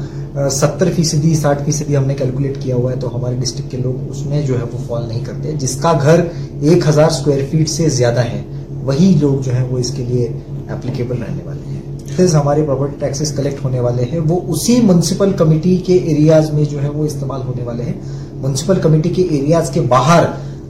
ستر 0.50 0.88
فیصدی، 0.96 1.34
ساٹھ 1.34 1.62
فیصدی 1.64 1.96
ہم 1.96 2.04
نے 2.04 2.14
کیلکولیٹ 2.14 2.56
کیا 2.60 2.76
ہوا 2.76 2.92
ہے 2.92 2.96
تو 2.96 3.14
ہمارے 3.16 3.36
ڈسٹرکٹ 3.40 3.70
کے 3.70 3.76
لوگ 3.76 4.10
اس 4.10 4.24
میں 4.26 4.42
جو 4.42 4.58
ہے 4.58 4.64
وہ 4.72 4.78
فال 4.86 5.08
نہیں 5.08 5.24
کرتے۔ 5.24 5.52
جس 5.52 5.76
کا 5.76 5.92
گھر 6.02 6.20
ایک 6.60 6.88
ہزار 6.88 7.06
اسکوائر 7.06 7.44
فیٹ 7.50 7.68
سے 7.68 7.88
زیادہ 7.88 8.24
ہے، 8.24 8.42
وہی 8.84 9.16
لوگ 9.20 9.42
جو 9.42 9.54
ہیں 9.54 9.64
وہ 9.70 9.78
اس 9.78 9.90
کے 9.90 10.04
لیے 10.04 10.28
اپلیکیبل 10.68 11.22
رہنے 11.22 11.42
والے 11.44 11.72
ہیں۔ 11.72 11.80
پھر 12.16 12.34
ہمارے 12.34 12.62
پراپرٹی 12.62 12.96
ٹیکسز 12.98 13.32
کلیکٹ 13.36 13.64
ہونے 13.64 13.80
والے 13.80 14.04
ہیں۔ 14.12 14.20
وہ 14.28 14.40
اسی 14.48 14.80
میونسپل 14.82 15.32
کمیٹی 15.32 15.76
کے 15.76 15.94
ایریاز 15.94 16.50
میں 16.50 16.64
جو 16.64 16.82
ہے 16.82 16.88
وہ 16.88 17.04
استعمال 17.04 17.40
ہونے 17.46 17.62
والے 17.62 17.82
ہیں۔ 17.82 17.98
میونسپل 18.34 18.80
کمیٹی 18.82 19.08
کے 19.08 19.22
ایریاز 19.22 19.70
کے 19.70 19.80
باہر 19.80 20.24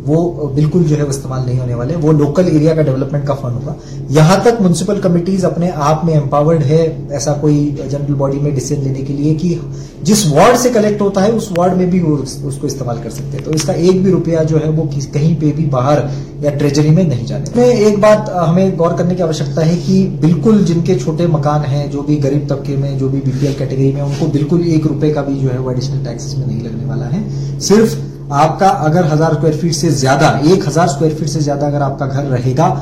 وہ 0.06 0.48
بالکل 0.48 0.82
جو 0.88 0.98
ہے 0.98 1.02
وہ 1.02 1.08
استعمال 1.08 1.40
نہیں 1.46 1.60
ہونے 1.60 1.74
والے، 1.74 1.94
وہ 2.02 2.12
لوکل 2.12 2.46
ایریا 2.46 2.74
کا 2.74 2.82
ڈیولپمنٹ 2.82 3.26
کا 3.26 3.34
فنڈ 3.34 3.54
ہوگا۔ 3.54 3.74
یہاں 4.08 4.36
تک 4.42 4.60
منسپل 4.60 5.00
کمیٹیز 5.00 5.44
اپنے 5.44 5.70
آپ 5.74 6.04
میں 6.04 6.14
امپاورڈ 6.14 6.62
ہے 6.62 6.96
ایسا 7.10 7.32
کوئی 7.32 7.74
جنرل 7.90 8.14
باڈی 8.14 8.38
میں 8.38 8.50
ڈسیزن 8.50 8.82
لینے 8.82 9.00
کے 9.00 9.12
لیے 9.12 9.34
کہ 9.34 9.54
جس 10.02 10.26
وارڈ 10.26 10.56
سے 10.56 10.68
کلیکٹ 10.74 11.00
ہوتا 11.00 11.24
ہے، 11.24 11.30
اس 11.30 11.52
وارڈ 11.58 11.76
میں 11.76 11.86
بھی 11.86 12.00
وہ 12.00 12.16
اس 12.22 12.56
کو 12.60 12.66
استعمال 12.66 12.96
کر 13.02 13.10
سکتے 13.10 13.36
ہیں۔ 13.38 13.44
تو 13.44 13.50
اس 13.50 13.62
کا 13.62 13.72
ایک 13.72 14.02
بھی 14.02 14.12
روپیہ 14.12 14.38
جو 14.48 14.56
ہے 14.64 14.70
وہ 14.70 14.84
کہیں 15.12 15.40
پہ 15.40 15.52
بھی 15.56 15.64
باہر 15.64 15.98
یا 16.40 16.50
ٹریجری 16.50 16.90
میں 16.90 17.04
نہیں 17.04 17.26
جانے۔ 17.26 17.44
میں 17.56 17.64
ایک 17.64 17.98
بات 17.98 18.30
ہمیں 18.48 18.70
غور 18.78 18.90
کرنے 18.98 19.14
کی 19.14 19.22
آوشکتا 19.22 19.66
ہے 19.66 19.76
کہ 19.86 20.08
بالکل 20.20 20.64
جن 20.64 20.80
کے 20.80 20.98
چھوٹے 20.98 21.26
مکان 21.26 21.60
ہیں، 21.70 21.86
جو 21.92 22.02
بھی 22.02 22.20
غریب 22.24 22.48
طبقے 22.48 22.76
میں، 22.76 22.98
جو 22.98 23.08
بھی 23.08 23.20
بی 23.24 23.30
پی 23.40 23.46
ایل 23.46 23.54
کیٹیگری 23.58 23.92
میں، 23.92 24.02
ان 24.02 24.12
کو 24.18 24.26
بالکل 24.26 24.62
ایک 24.66 24.86
روپے 24.86 25.10
کا 25.10 25.22
بھی 25.22 25.38
جو 25.42 25.52
ہے 25.52 25.58
وہ 25.58 25.70
ایڈیشنل 25.70 26.04
ٹیکس 26.04 26.38
میں 26.38 26.46
نہیں 26.46 26.60
لگنے 26.60 26.84
والا 26.84 27.06
ہے۔ 27.06 27.22
صرف 27.60 27.94
آپ 28.32 28.58
کا 28.58 28.66
اگر 28.86 29.12
ہزار 29.12 29.32
سکوئر 29.32 29.52
فیٹ 29.60 29.74
سے 29.74 29.88
زیادہ، 30.02 30.26
ایک 30.42 30.66
ہزار 30.68 30.86
سکوئر 30.88 31.10
فیٹ 31.18 31.28
سے 31.28 31.40
زیادہ 31.40 31.64
اگر 31.64 31.80
آپ 31.80 31.98
کا 31.98 32.06
گھر 32.06 32.24
رہے 32.30 32.52
گا 32.58 32.74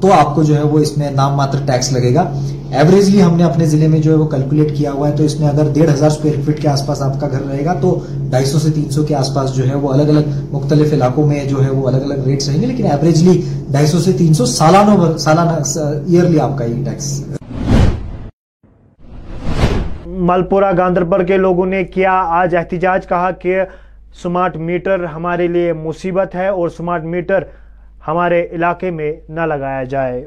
تو 0.00 0.12
آپ 0.12 0.34
کو 0.34 0.42
جو 0.42 0.56
ہے 0.56 0.62
وہ 0.62 0.78
اس 0.78 0.96
میں 0.98 1.10
نام 1.10 1.34
ماتر 1.36 1.64
ٹیکس 1.66 1.92
لگے 1.92 2.14
گا۔ 2.14 2.30
ایوریجلی 2.70 3.22
ہم 3.22 3.36
نے 3.36 3.44
اپنے 3.44 3.66
ضلع 3.66 3.88
میں 3.88 4.00
جو 4.00 4.10
ہے 4.10 4.16
وہ 4.16 4.26
کیلکولیٹ 4.28 4.76
کیا 4.76 4.92
ہوا 4.92 5.08
ہے، 5.08 5.14
تو 5.16 5.22
اس 5.24 5.38
میں 5.40 5.48
اگر 5.48 5.72
ڈیڑھ 5.74 5.90
ہزار 5.90 6.10
اسکوائر 6.10 6.40
فٹ 6.46 6.60
کے 6.62 6.68
آس 6.68 6.86
پاس 6.86 7.02
آپ 7.02 7.20
کا 7.20 7.28
گھر 7.28 7.42
رہے 7.42 7.64
گا، 7.64 7.74
تو 7.80 7.98
ڈھائی 8.30 8.44
سو 8.46 8.58
سے 8.58 8.70
تین 8.74 8.90
سو 8.90 9.02
کے 9.02 9.14
آس 9.14 9.32
پاس 9.34 9.54
جو 9.54 9.68
ہے 9.68 9.74
وہ 9.74 9.92
الگ 9.92 10.10
الگ 10.10 10.30
مختلف 10.52 10.92
علاقوں 10.92 11.26
میں 11.26 11.44
جو 11.44 11.64
ہے 11.64 11.70
وہ 11.70 11.86
الگ 11.88 12.04
الگ 12.04 12.26
ریٹس 12.26 12.48
رہیں 12.48 12.60
گے، 12.60 12.66
لیکن 12.66 12.86
ایوریجلی 12.86 13.40
ڈھائی 13.70 13.86
سو 13.86 13.98
سے 14.00 14.12
تین 14.18 14.34
سو 14.34 14.46
سالانہ 14.48 15.16
سالانہ 15.18 15.78
ایئرلی 16.06 16.40
آپ 16.40 16.58
کا 16.58 16.64
یہ 16.64 16.84
ٹیکس 16.84 17.22
ملپورہ 20.26 20.72
گاندربل 20.78 21.24
کے 21.26 21.36
لوگوں 21.36 21.66
نے 21.66 21.82
کیا 21.86 22.12
آج 22.32 22.54
احتجاج، 22.56 23.06
کہا 23.08 23.30
کہ 23.40 23.60
سمارٹ 24.22 24.56
میٹر 24.56 25.04
ہمارے 25.04 25.46
لیے 25.48 25.72
مصیبت 25.72 26.34
ہے 26.34 26.48
اور 26.48 26.68
سمارٹ 26.68 27.02
میٹر 27.14 27.44
ہمارے 28.08 28.46
علاقے 28.52 28.90
میں 28.90 29.12
نہ 29.28 29.46
لگایا 29.46 29.82
جائے 29.84 30.24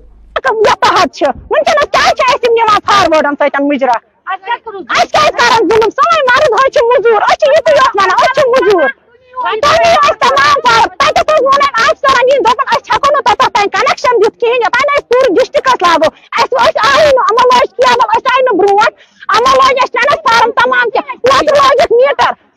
لاگو 15.82 16.10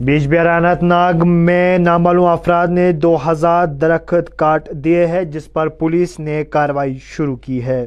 بیج 0.00 0.26
بیارانت 0.28 0.82
ناگ 0.82 1.26
میں 1.26 1.78
نامعلوم 1.78 2.26
افراد 2.26 2.68
نے 2.72 2.90
دو 2.92 3.16
ہزار 3.26 3.66
درخت 3.80 4.36
کاٹ 4.38 4.68
دیے 4.84 5.06
ہیں، 5.06 5.22
جس 5.32 5.52
پر 5.52 5.68
پولیس 5.78 6.18
نے 6.18 6.42
کاروائی 6.44 6.98
شروع 7.04 7.36
کی 7.36 7.64
ہے۔ 7.64 7.86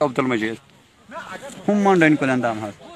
عبد 0.00 0.18
المجید 0.18 0.56
ہم 1.68 1.82
منڈن 1.84 2.16
کلندام 2.16 2.64
حض 2.64 2.95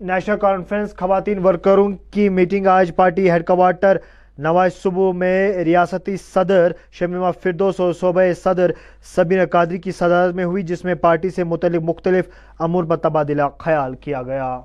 نیشنل 0.00 0.36
کانفرنس 0.40 0.94
خواتین 0.96 1.38
ورکروں 1.44 1.88
کی 2.10 2.28
میٹنگ 2.28 2.66
آج 2.66 2.94
پارٹی 2.96 3.30
ہیڈ 3.30 3.46
کوارٹر 3.46 3.96
نواز 4.38 4.72
صبح 4.82 5.12
میں 5.12 5.64
ریاستی 5.64 6.16
صدر 6.16 6.72
شمیمہ 6.92 7.30
فردوس 7.42 7.80
اور 7.80 7.92
صوبہ 7.92 8.22
صدر 8.44 8.70
سبین 9.14 9.44
قادری 9.52 9.78
کی 9.78 9.92
صدارت 9.92 10.34
میں 10.34 10.44
ہوئی، 10.44 10.62
جس 10.62 10.84
میں 10.84 10.94
پارٹی 10.94 11.30
سے 11.30 11.44
متعلق 11.44 11.82
مختلف 11.82 12.24
امور 12.58 12.84
پر 12.84 12.96
تبادلہ 12.96 13.48
خیال 13.58 13.94
کیا 13.96 14.22
گیا۔ 14.22 14.58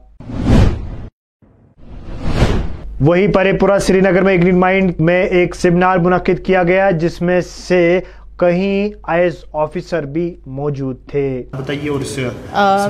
وہی 3.06 3.28
پرے 3.28 3.52
پورا 3.54 3.78
سری 3.80 4.02
نگر 4.02 4.22
میں 4.22 4.34
ایک 4.34 4.44
مائنڈ 4.56 5.00
میں 5.02 5.24
ایک 5.38 5.56
سیمینار 5.56 5.98
منعقد 5.98 6.46
کیا 6.46 6.62
گیا 6.64 6.90
جس 6.92 7.22
میں 7.22 7.40
سے 7.42 8.00
کہیں 8.40 8.90
آئی 9.04 9.22
ایس 9.24 9.36
آفیسر 9.64 10.06
بھی 10.14 10.26
موجود 10.60 10.98
تھے۔ 11.08 11.44
بتائیے 11.52 11.90
اور 11.90 12.00
اس 12.00 12.18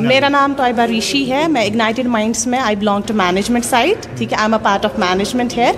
میرا 0.02 0.30
نام 0.30 0.54
طیبہ 0.58 0.82
ریشی 0.82 1.30
ہے۔ 1.32 1.48
میں 1.48 1.64
اگنائٹڈ 1.66 2.08
مائنڈس 2.08 2.46
میں 2.48 2.60
I 2.60 2.76
belong 2.76 3.08
to 3.08 3.14
management 3.14 3.66
side 3.66 4.08
ٹھیک 4.18 4.32
ہے؟ 4.34 4.38
I 4.38 4.46
am 4.46 4.54
a 4.54 4.60
part 4.64 4.86
of 4.86 4.98
management 5.00 5.58
ہے 5.58 5.72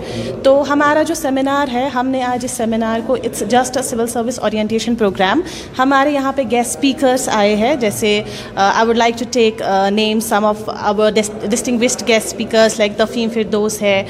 تو 0.43 0.53
ہمارا 0.69 1.03
جو 1.03 1.13
سیمینار 1.15 1.73
ہے 1.73 1.87
ہم 1.95 2.07
نے 2.07 2.23
آج 2.23 2.45
اس 2.45 2.51
سیمینار 2.51 2.99
کو 3.07 3.13
it's 3.13 3.43
just 3.49 3.77
a 3.77 3.83
civil 3.83 4.07
service 4.07 4.39
orientation 4.39 4.95
programme 4.95 5.41
ہمارے 5.79 6.11
یہاں 6.11 6.31
پہ 6.35 6.41
گیسٹ 6.51 6.75
اسپیکرس 6.75 7.29
آئے 7.33 7.55
ہیں۔ 7.55 7.75
جیسے 7.75 8.21
I 8.55 8.85
would 8.87 8.97
like 8.97 9.19
to 9.19 9.25
take 9.33 9.61
name 9.91 10.19
some 10.29 10.45
of 10.45 10.69
our 10.69 11.11
distinguished 11.49 12.07
guest 12.07 12.27
speakers 12.27 12.79
like 12.79 12.99
دفیم 12.99 13.29
Firdous 13.33 13.81
ہے 13.81 14.03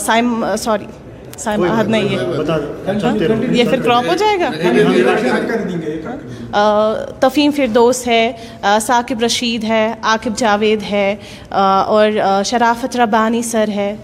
سائم 0.00 0.44
سوری 0.58 0.86
صاحب 1.38 1.88
نہیں 1.88 2.08
ہے۔ 2.08 2.16
ہاں 2.86 2.98
جی، 3.18 3.58
یہ 3.58 3.64
پھر 3.70 3.80
کراپ 3.82 4.08
ہو 4.08 4.14
جائے 4.18 4.38
گا؟ 4.40 4.50
ہاں 4.64 4.72
جی، 4.74 5.02
ہاں 5.04 5.16
جی۔ 5.68 5.94
تفیم 7.20 7.50
فردوس 7.56 8.06
ہے 8.06 8.32
ثاقب 8.82 9.22
رشید 9.22 9.64
ہے 9.64 9.86
عاقب 10.02 10.36
جاوید 10.38 10.82
ہے 10.90 11.14
اور 11.50 12.10
شرافت 12.46 12.96
ربانی 12.96 13.42
سر 13.42 13.68
ہے۔ 13.76 13.94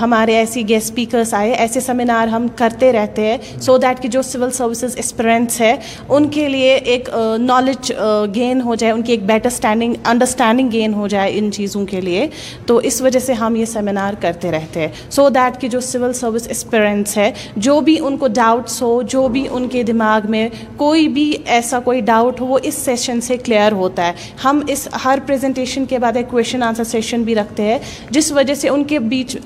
ہمارے 0.00 0.34
ایسی 0.36 0.68
گیسٹ 0.68 0.84
اسپیکرس 0.84 1.32
آئے 1.34 1.52
ایسے 1.52 1.80
سیمینار 1.80 2.28
ہم 2.28 2.46
کرتے 2.56 2.92
رہتے 2.92 3.26
ہیں۔ 3.26 3.36
سو 3.60 3.76
دیٹ 3.78 4.02
کہ 4.02 4.08
جو 4.08 4.22
سول 4.22 4.50
سروسز 4.50 4.96
اسپرنٹس 4.98 5.60
ہے 5.60 5.74
ان 6.08 6.28
کے 6.28 6.48
لیے 6.48 6.74
ایک 6.74 7.08
نالج 7.38 7.92
گین 8.34 8.60
ہو 8.60 8.74
جائے 8.74 8.92
ان 8.92 9.02
کی 9.02 9.12
ایک 9.12 9.24
بیٹر 9.26 9.46
اسٹینڈنگ 9.46 9.94
انڈرسٹینڈنگ 10.04 10.68
گین 10.72 10.94
ہو 10.94 11.08
جائے 11.08 11.38
ان 11.38 11.50
چیزوں 11.52 11.84
کے 11.86 12.00
لیے۔ 12.00 12.26
تو 12.66 12.76
اس 12.88 13.00
وجہ 13.02 13.18
سے 13.18 13.32
ہم 13.32 13.56
یہ 13.56 13.64
سیمینار 13.64 14.14
کرتے 14.20 14.50
رہتے 14.50 14.80
ہیں۔ 14.80 14.88
سو 15.10 15.28
دیٹ 15.28 15.60
کہ 15.60 15.68
جو 15.68 15.80
سول 15.80 16.12
سروس 16.12 16.48
پیرنٹس 16.70 17.16
ہے 17.16 17.30
جو 17.56 17.80
بھی 17.80 17.96
ان 18.00 18.16
کو 18.16 18.28
ڈاؤٹس 18.34 18.80
ہو، 18.82 19.00
جو 19.02 19.26
بھی 19.28 19.46
ان 19.50 19.68
کے 19.68 19.82
دماغ 19.82 20.30
میں 20.30 20.48
کوئی 20.76 21.08
بھی 21.08 21.30
ایسا 21.46 21.80
کوئی 21.80 22.00
ڈاؤٹ 22.02 22.40
ہو، 22.40 22.46
وہ 22.46 22.58
اس 22.62 22.74
سیشن 22.74 23.20
سے 23.20 23.36
کلیئر 23.36 23.72
ہوتا 23.72 24.06
ہے۔ 24.06 24.12
ہم 24.44 24.60
اس 24.68 24.88
ہر 25.04 25.18
پریزنٹیشن 25.26 25.84
کے 25.86 25.98
بعد 25.98 26.16
ایک 26.16 26.30
کویشچن 26.30 26.62
آنسر 26.62 26.84
سیشن 26.84 27.22
بھی 27.22 27.34
رکھتے 27.34 27.62
ہیں، 27.62 27.78
جس 28.10 28.32
وجہ 28.32 28.54
سے 28.54 28.68
ان 28.68 28.84
کے 28.84 28.98
بیچ 28.98 29.36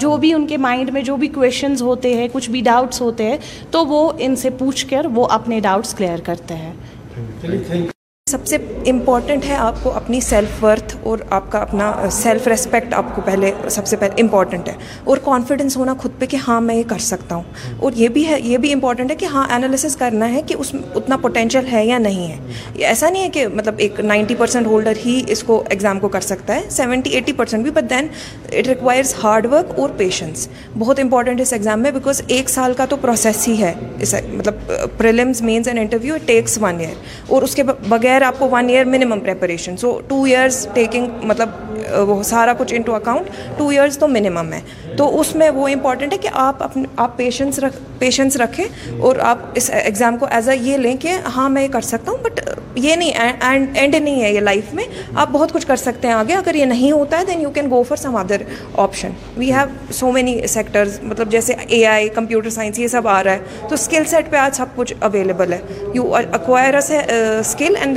جو 0.00 0.16
بھی 0.16 0.32
ان 0.32 0.46
کے 0.46 0.56
مائنڈ 0.58 0.90
میں 0.92 1.02
جو 1.02 1.16
بھی 1.16 1.28
کویشچنز 1.28 1.82
ہوتے 1.82 2.14
ہیں، 2.14 2.28
کچھ 2.32 2.50
بھی 2.50 2.60
ڈاؤٹس 2.60 3.00
ہوتے 3.00 3.24
ہیں، 3.24 3.38
تو 3.70 3.84
وہ 3.86 4.10
ان 4.18 4.36
سے 4.36 4.50
پوچھ 4.58 4.86
کر 4.86 5.06
وہ 5.14 5.26
اپنے 5.30 5.60
ڈاؤٹس 5.60 5.94
کلیئر 5.94 6.20
کرتے 6.24 6.54
ہیں۔ 6.54 6.72
سب 8.26 8.44
سے 8.46 8.56
امپورٹنٹ 8.88 9.44
ہے 9.44 9.54
آپ 9.54 9.82
کو 9.82 9.92
اپنی 9.92 10.18
سیلف 10.20 10.62
ورتھ 10.64 10.94
اور 11.02 11.18
آپ 11.30 11.50
کا 11.50 11.58
اپنا 11.58 11.90
سیلف 12.12 12.46
ریسپیکٹ 12.48 12.92
آپ 12.94 13.04
کو 13.14 13.22
پہلے 13.24 13.50
سب 13.68 13.86
سے 13.86 13.96
پہلے 13.96 14.22
امپورٹنٹ 14.22 14.68
ہے 14.68 14.74
اور 15.04 15.16
کانفیڈنس 15.24 15.76
ہونا 15.76 15.94
خود 15.98 16.10
پہ 16.18 16.26
کہ 16.26 16.36
ہاں 16.46 16.60
میں 16.60 16.74
یہ 16.74 16.82
کر 16.86 16.98
سکتا 17.00 17.34
ہوں 17.34 17.42
اور 17.78 17.92
یہ 17.94 18.08
بھی 18.08 18.26
ہے، 18.28 18.38
یہ 18.40 18.58
بھی 18.58 18.72
امپورٹنٹ 18.72 19.10
ہے 19.10 19.16
کہ 19.16 19.26
ہاں 19.26 19.44
انالیسس 19.50 19.96
کرنا 19.96 20.30
ہے 20.32 20.42
کہ 20.46 20.54
اس، 20.58 20.74
اتنا 20.94 21.16
پوٹینشیل 21.16 21.66
ہے 21.72 21.84
یا 21.86 21.98
نہیں 21.98 22.28
ہے 22.28 22.38
ایسا 22.84 23.10
نہیں 23.10 23.22
ہے 23.22 23.30
کہ 23.30 23.46
مطلب 23.48 23.74
ایک 23.78 24.00
نائنٹی 24.02 24.34
پرسینٹ 24.34 24.66
ہولڈر 24.66 24.98
ہی 25.04 25.20
اس 25.28 25.42
کو 25.42 25.62
ایگزام 25.70 25.98
کو 26.00 26.08
کر 26.08 26.20
سکتا 26.22 26.54
ہے 26.54 26.70
سیونٹی 26.70 27.10
ایٹی 27.10 27.32
پرسینٹ 27.32 27.62
بھی 27.62 27.70
but 27.72 27.90
then 27.90 28.06
it 28.48 28.68
requires 28.68 29.14
hard 29.22 29.46
work 29.46 29.78
اور 29.78 29.90
پیشنس 29.96 30.48
بہت 30.78 31.00
امپورٹنٹ 31.00 31.40
اس 31.40 31.52
ایگزام 31.52 31.82
میں 31.82 31.90
بیکاز 31.90 32.22
ایک 32.28 32.48
سال 32.50 32.74
کا 32.74 32.86
تو 32.86 32.96
پروسیس 32.98 33.46
ہی 33.48 33.60
ہے 33.62 33.72
اس 33.98 34.14
مطلب 34.28 34.54
prelims 34.96 35.42
mains 35.42 35.68
and 35.68 35.80
interview 35.80 36.16
takes 36.26 36.58
one 36.62 36.80
year 36.80 36.94
اور 37.28 37.42
اس 37.42 37.54
کے 37.54 37.62
بغیر 37.88 38.11
ایئر 38.12 38.22
آپ 38.22 38.38
کو 38.38 38.48
one 38.50 38.68
year 38.68 38.84
minimum 38.86 39.20
preparation 39.20 39.76
so 39.76 40.00
two 40.08 40.22
years 40.24 40.66
taking 40.74 41.06
مطلب 41.22 41.48
وہ 41.98 42.22
سارا 42.22 42.52
کچھ 42.58 42.74
انٹو 42.74 42.94
اکاؤنٹ 42.94 43.30
ٹو 43.58 43.68
ایئرس 43.68 43.98
تو 43.98 44.08
منیمم 44.08 44.52
ہے 44.52 44.60
تو 44.96 45.20
اس 45.20 45.34
میں 45.34 45.50
وہ 45.50 45.68
امپورٹنٹ 45.68 46.12
ہے 46.12 46.18
کہ 46.18 46.28
آپ 46.32 46.62
اپنے 46.62 46.82
آپ 46.96 47.16
پیشنس 47.16 47.58
رکھ 47.58 47.76
پیشنس 47.98 48.36
رکھیں 48.36 48.64
اور 49.00 49.16
آپ 49.22 49.38
اس 49.54 49.70
ایگزام 49.74 50.16
کو 50.16 50.26
ایز 50.30 50.48
اے 50.48 50.56
یہ 50.60 50.76
لیں 50.76 50.96
کہ 50.96 51.16
ہاں 51.36 51.48
میں 51.48 51.62
یہ 51.62 51.68
کر 51.68 51.80
سکتا 51.80 52.12
ہوں 52.12 52.18
بٹ 52.18 52.40
یہ 52.74 52.96
نہیں 52.96 53.32
اینڈ 53.74 53.94
نہیں 53.94 54.22
ہے 54.22 54.32
یہ 54.32 54.40
لائف 54.40 54.72
میں 54.74 54.84
آپ 55.14 55.30
بہت 55.32 55.52
کچھ 55.52 55.66
کر 55.66 55.76
سکتے 55.76 56.08
ہیں 56.08 56.14
آگے 56.14 56.34
اگر 56.34 56.54
یہ 56.54 56.64
نہیں 56.64 56.92
ہوتا 56.92 57.18
ہے 57.18 57.24
then 57.24 57.40
you 57.40 57.50
can 57.50 57.70
go 57.70 57.82
for 57.82 57.96
some 57.96 58.16
other 58.16 58.42
option 58.76 59.10
we 59.36 59.52
have 59.52 59.92
so 59.92 60.12
many 60.12 60.46
sectors 60.46 60.98
مطلب 61.02 61.30
جیسے 61.30 61.54
اے 61.68 61.84
آئی 61.86 62.08
کمپیوٹر 62.08 62.50
سائنس 62.50 62.78
یہ 62.78 62.86
سب 62.86 63.08
آ 63.08 63.22
رہا 63.24 63.32
ہے 63.32 63.66
تو 63.68 63.74
اسکل 63.74 64.04
سیٹ 64.04 64.30
پہ 64.30 64.36
آج 64.36 64.56
سب 64.56 64.76
کچھ 64.76 64.94
اویلیبل 65.00 65.52
ہے 65.52 65.60
you 65.94 66.14
acquire 66.14 66.74
a 66.74 66.98
skill 67.38 67.76
and 67.80 67.96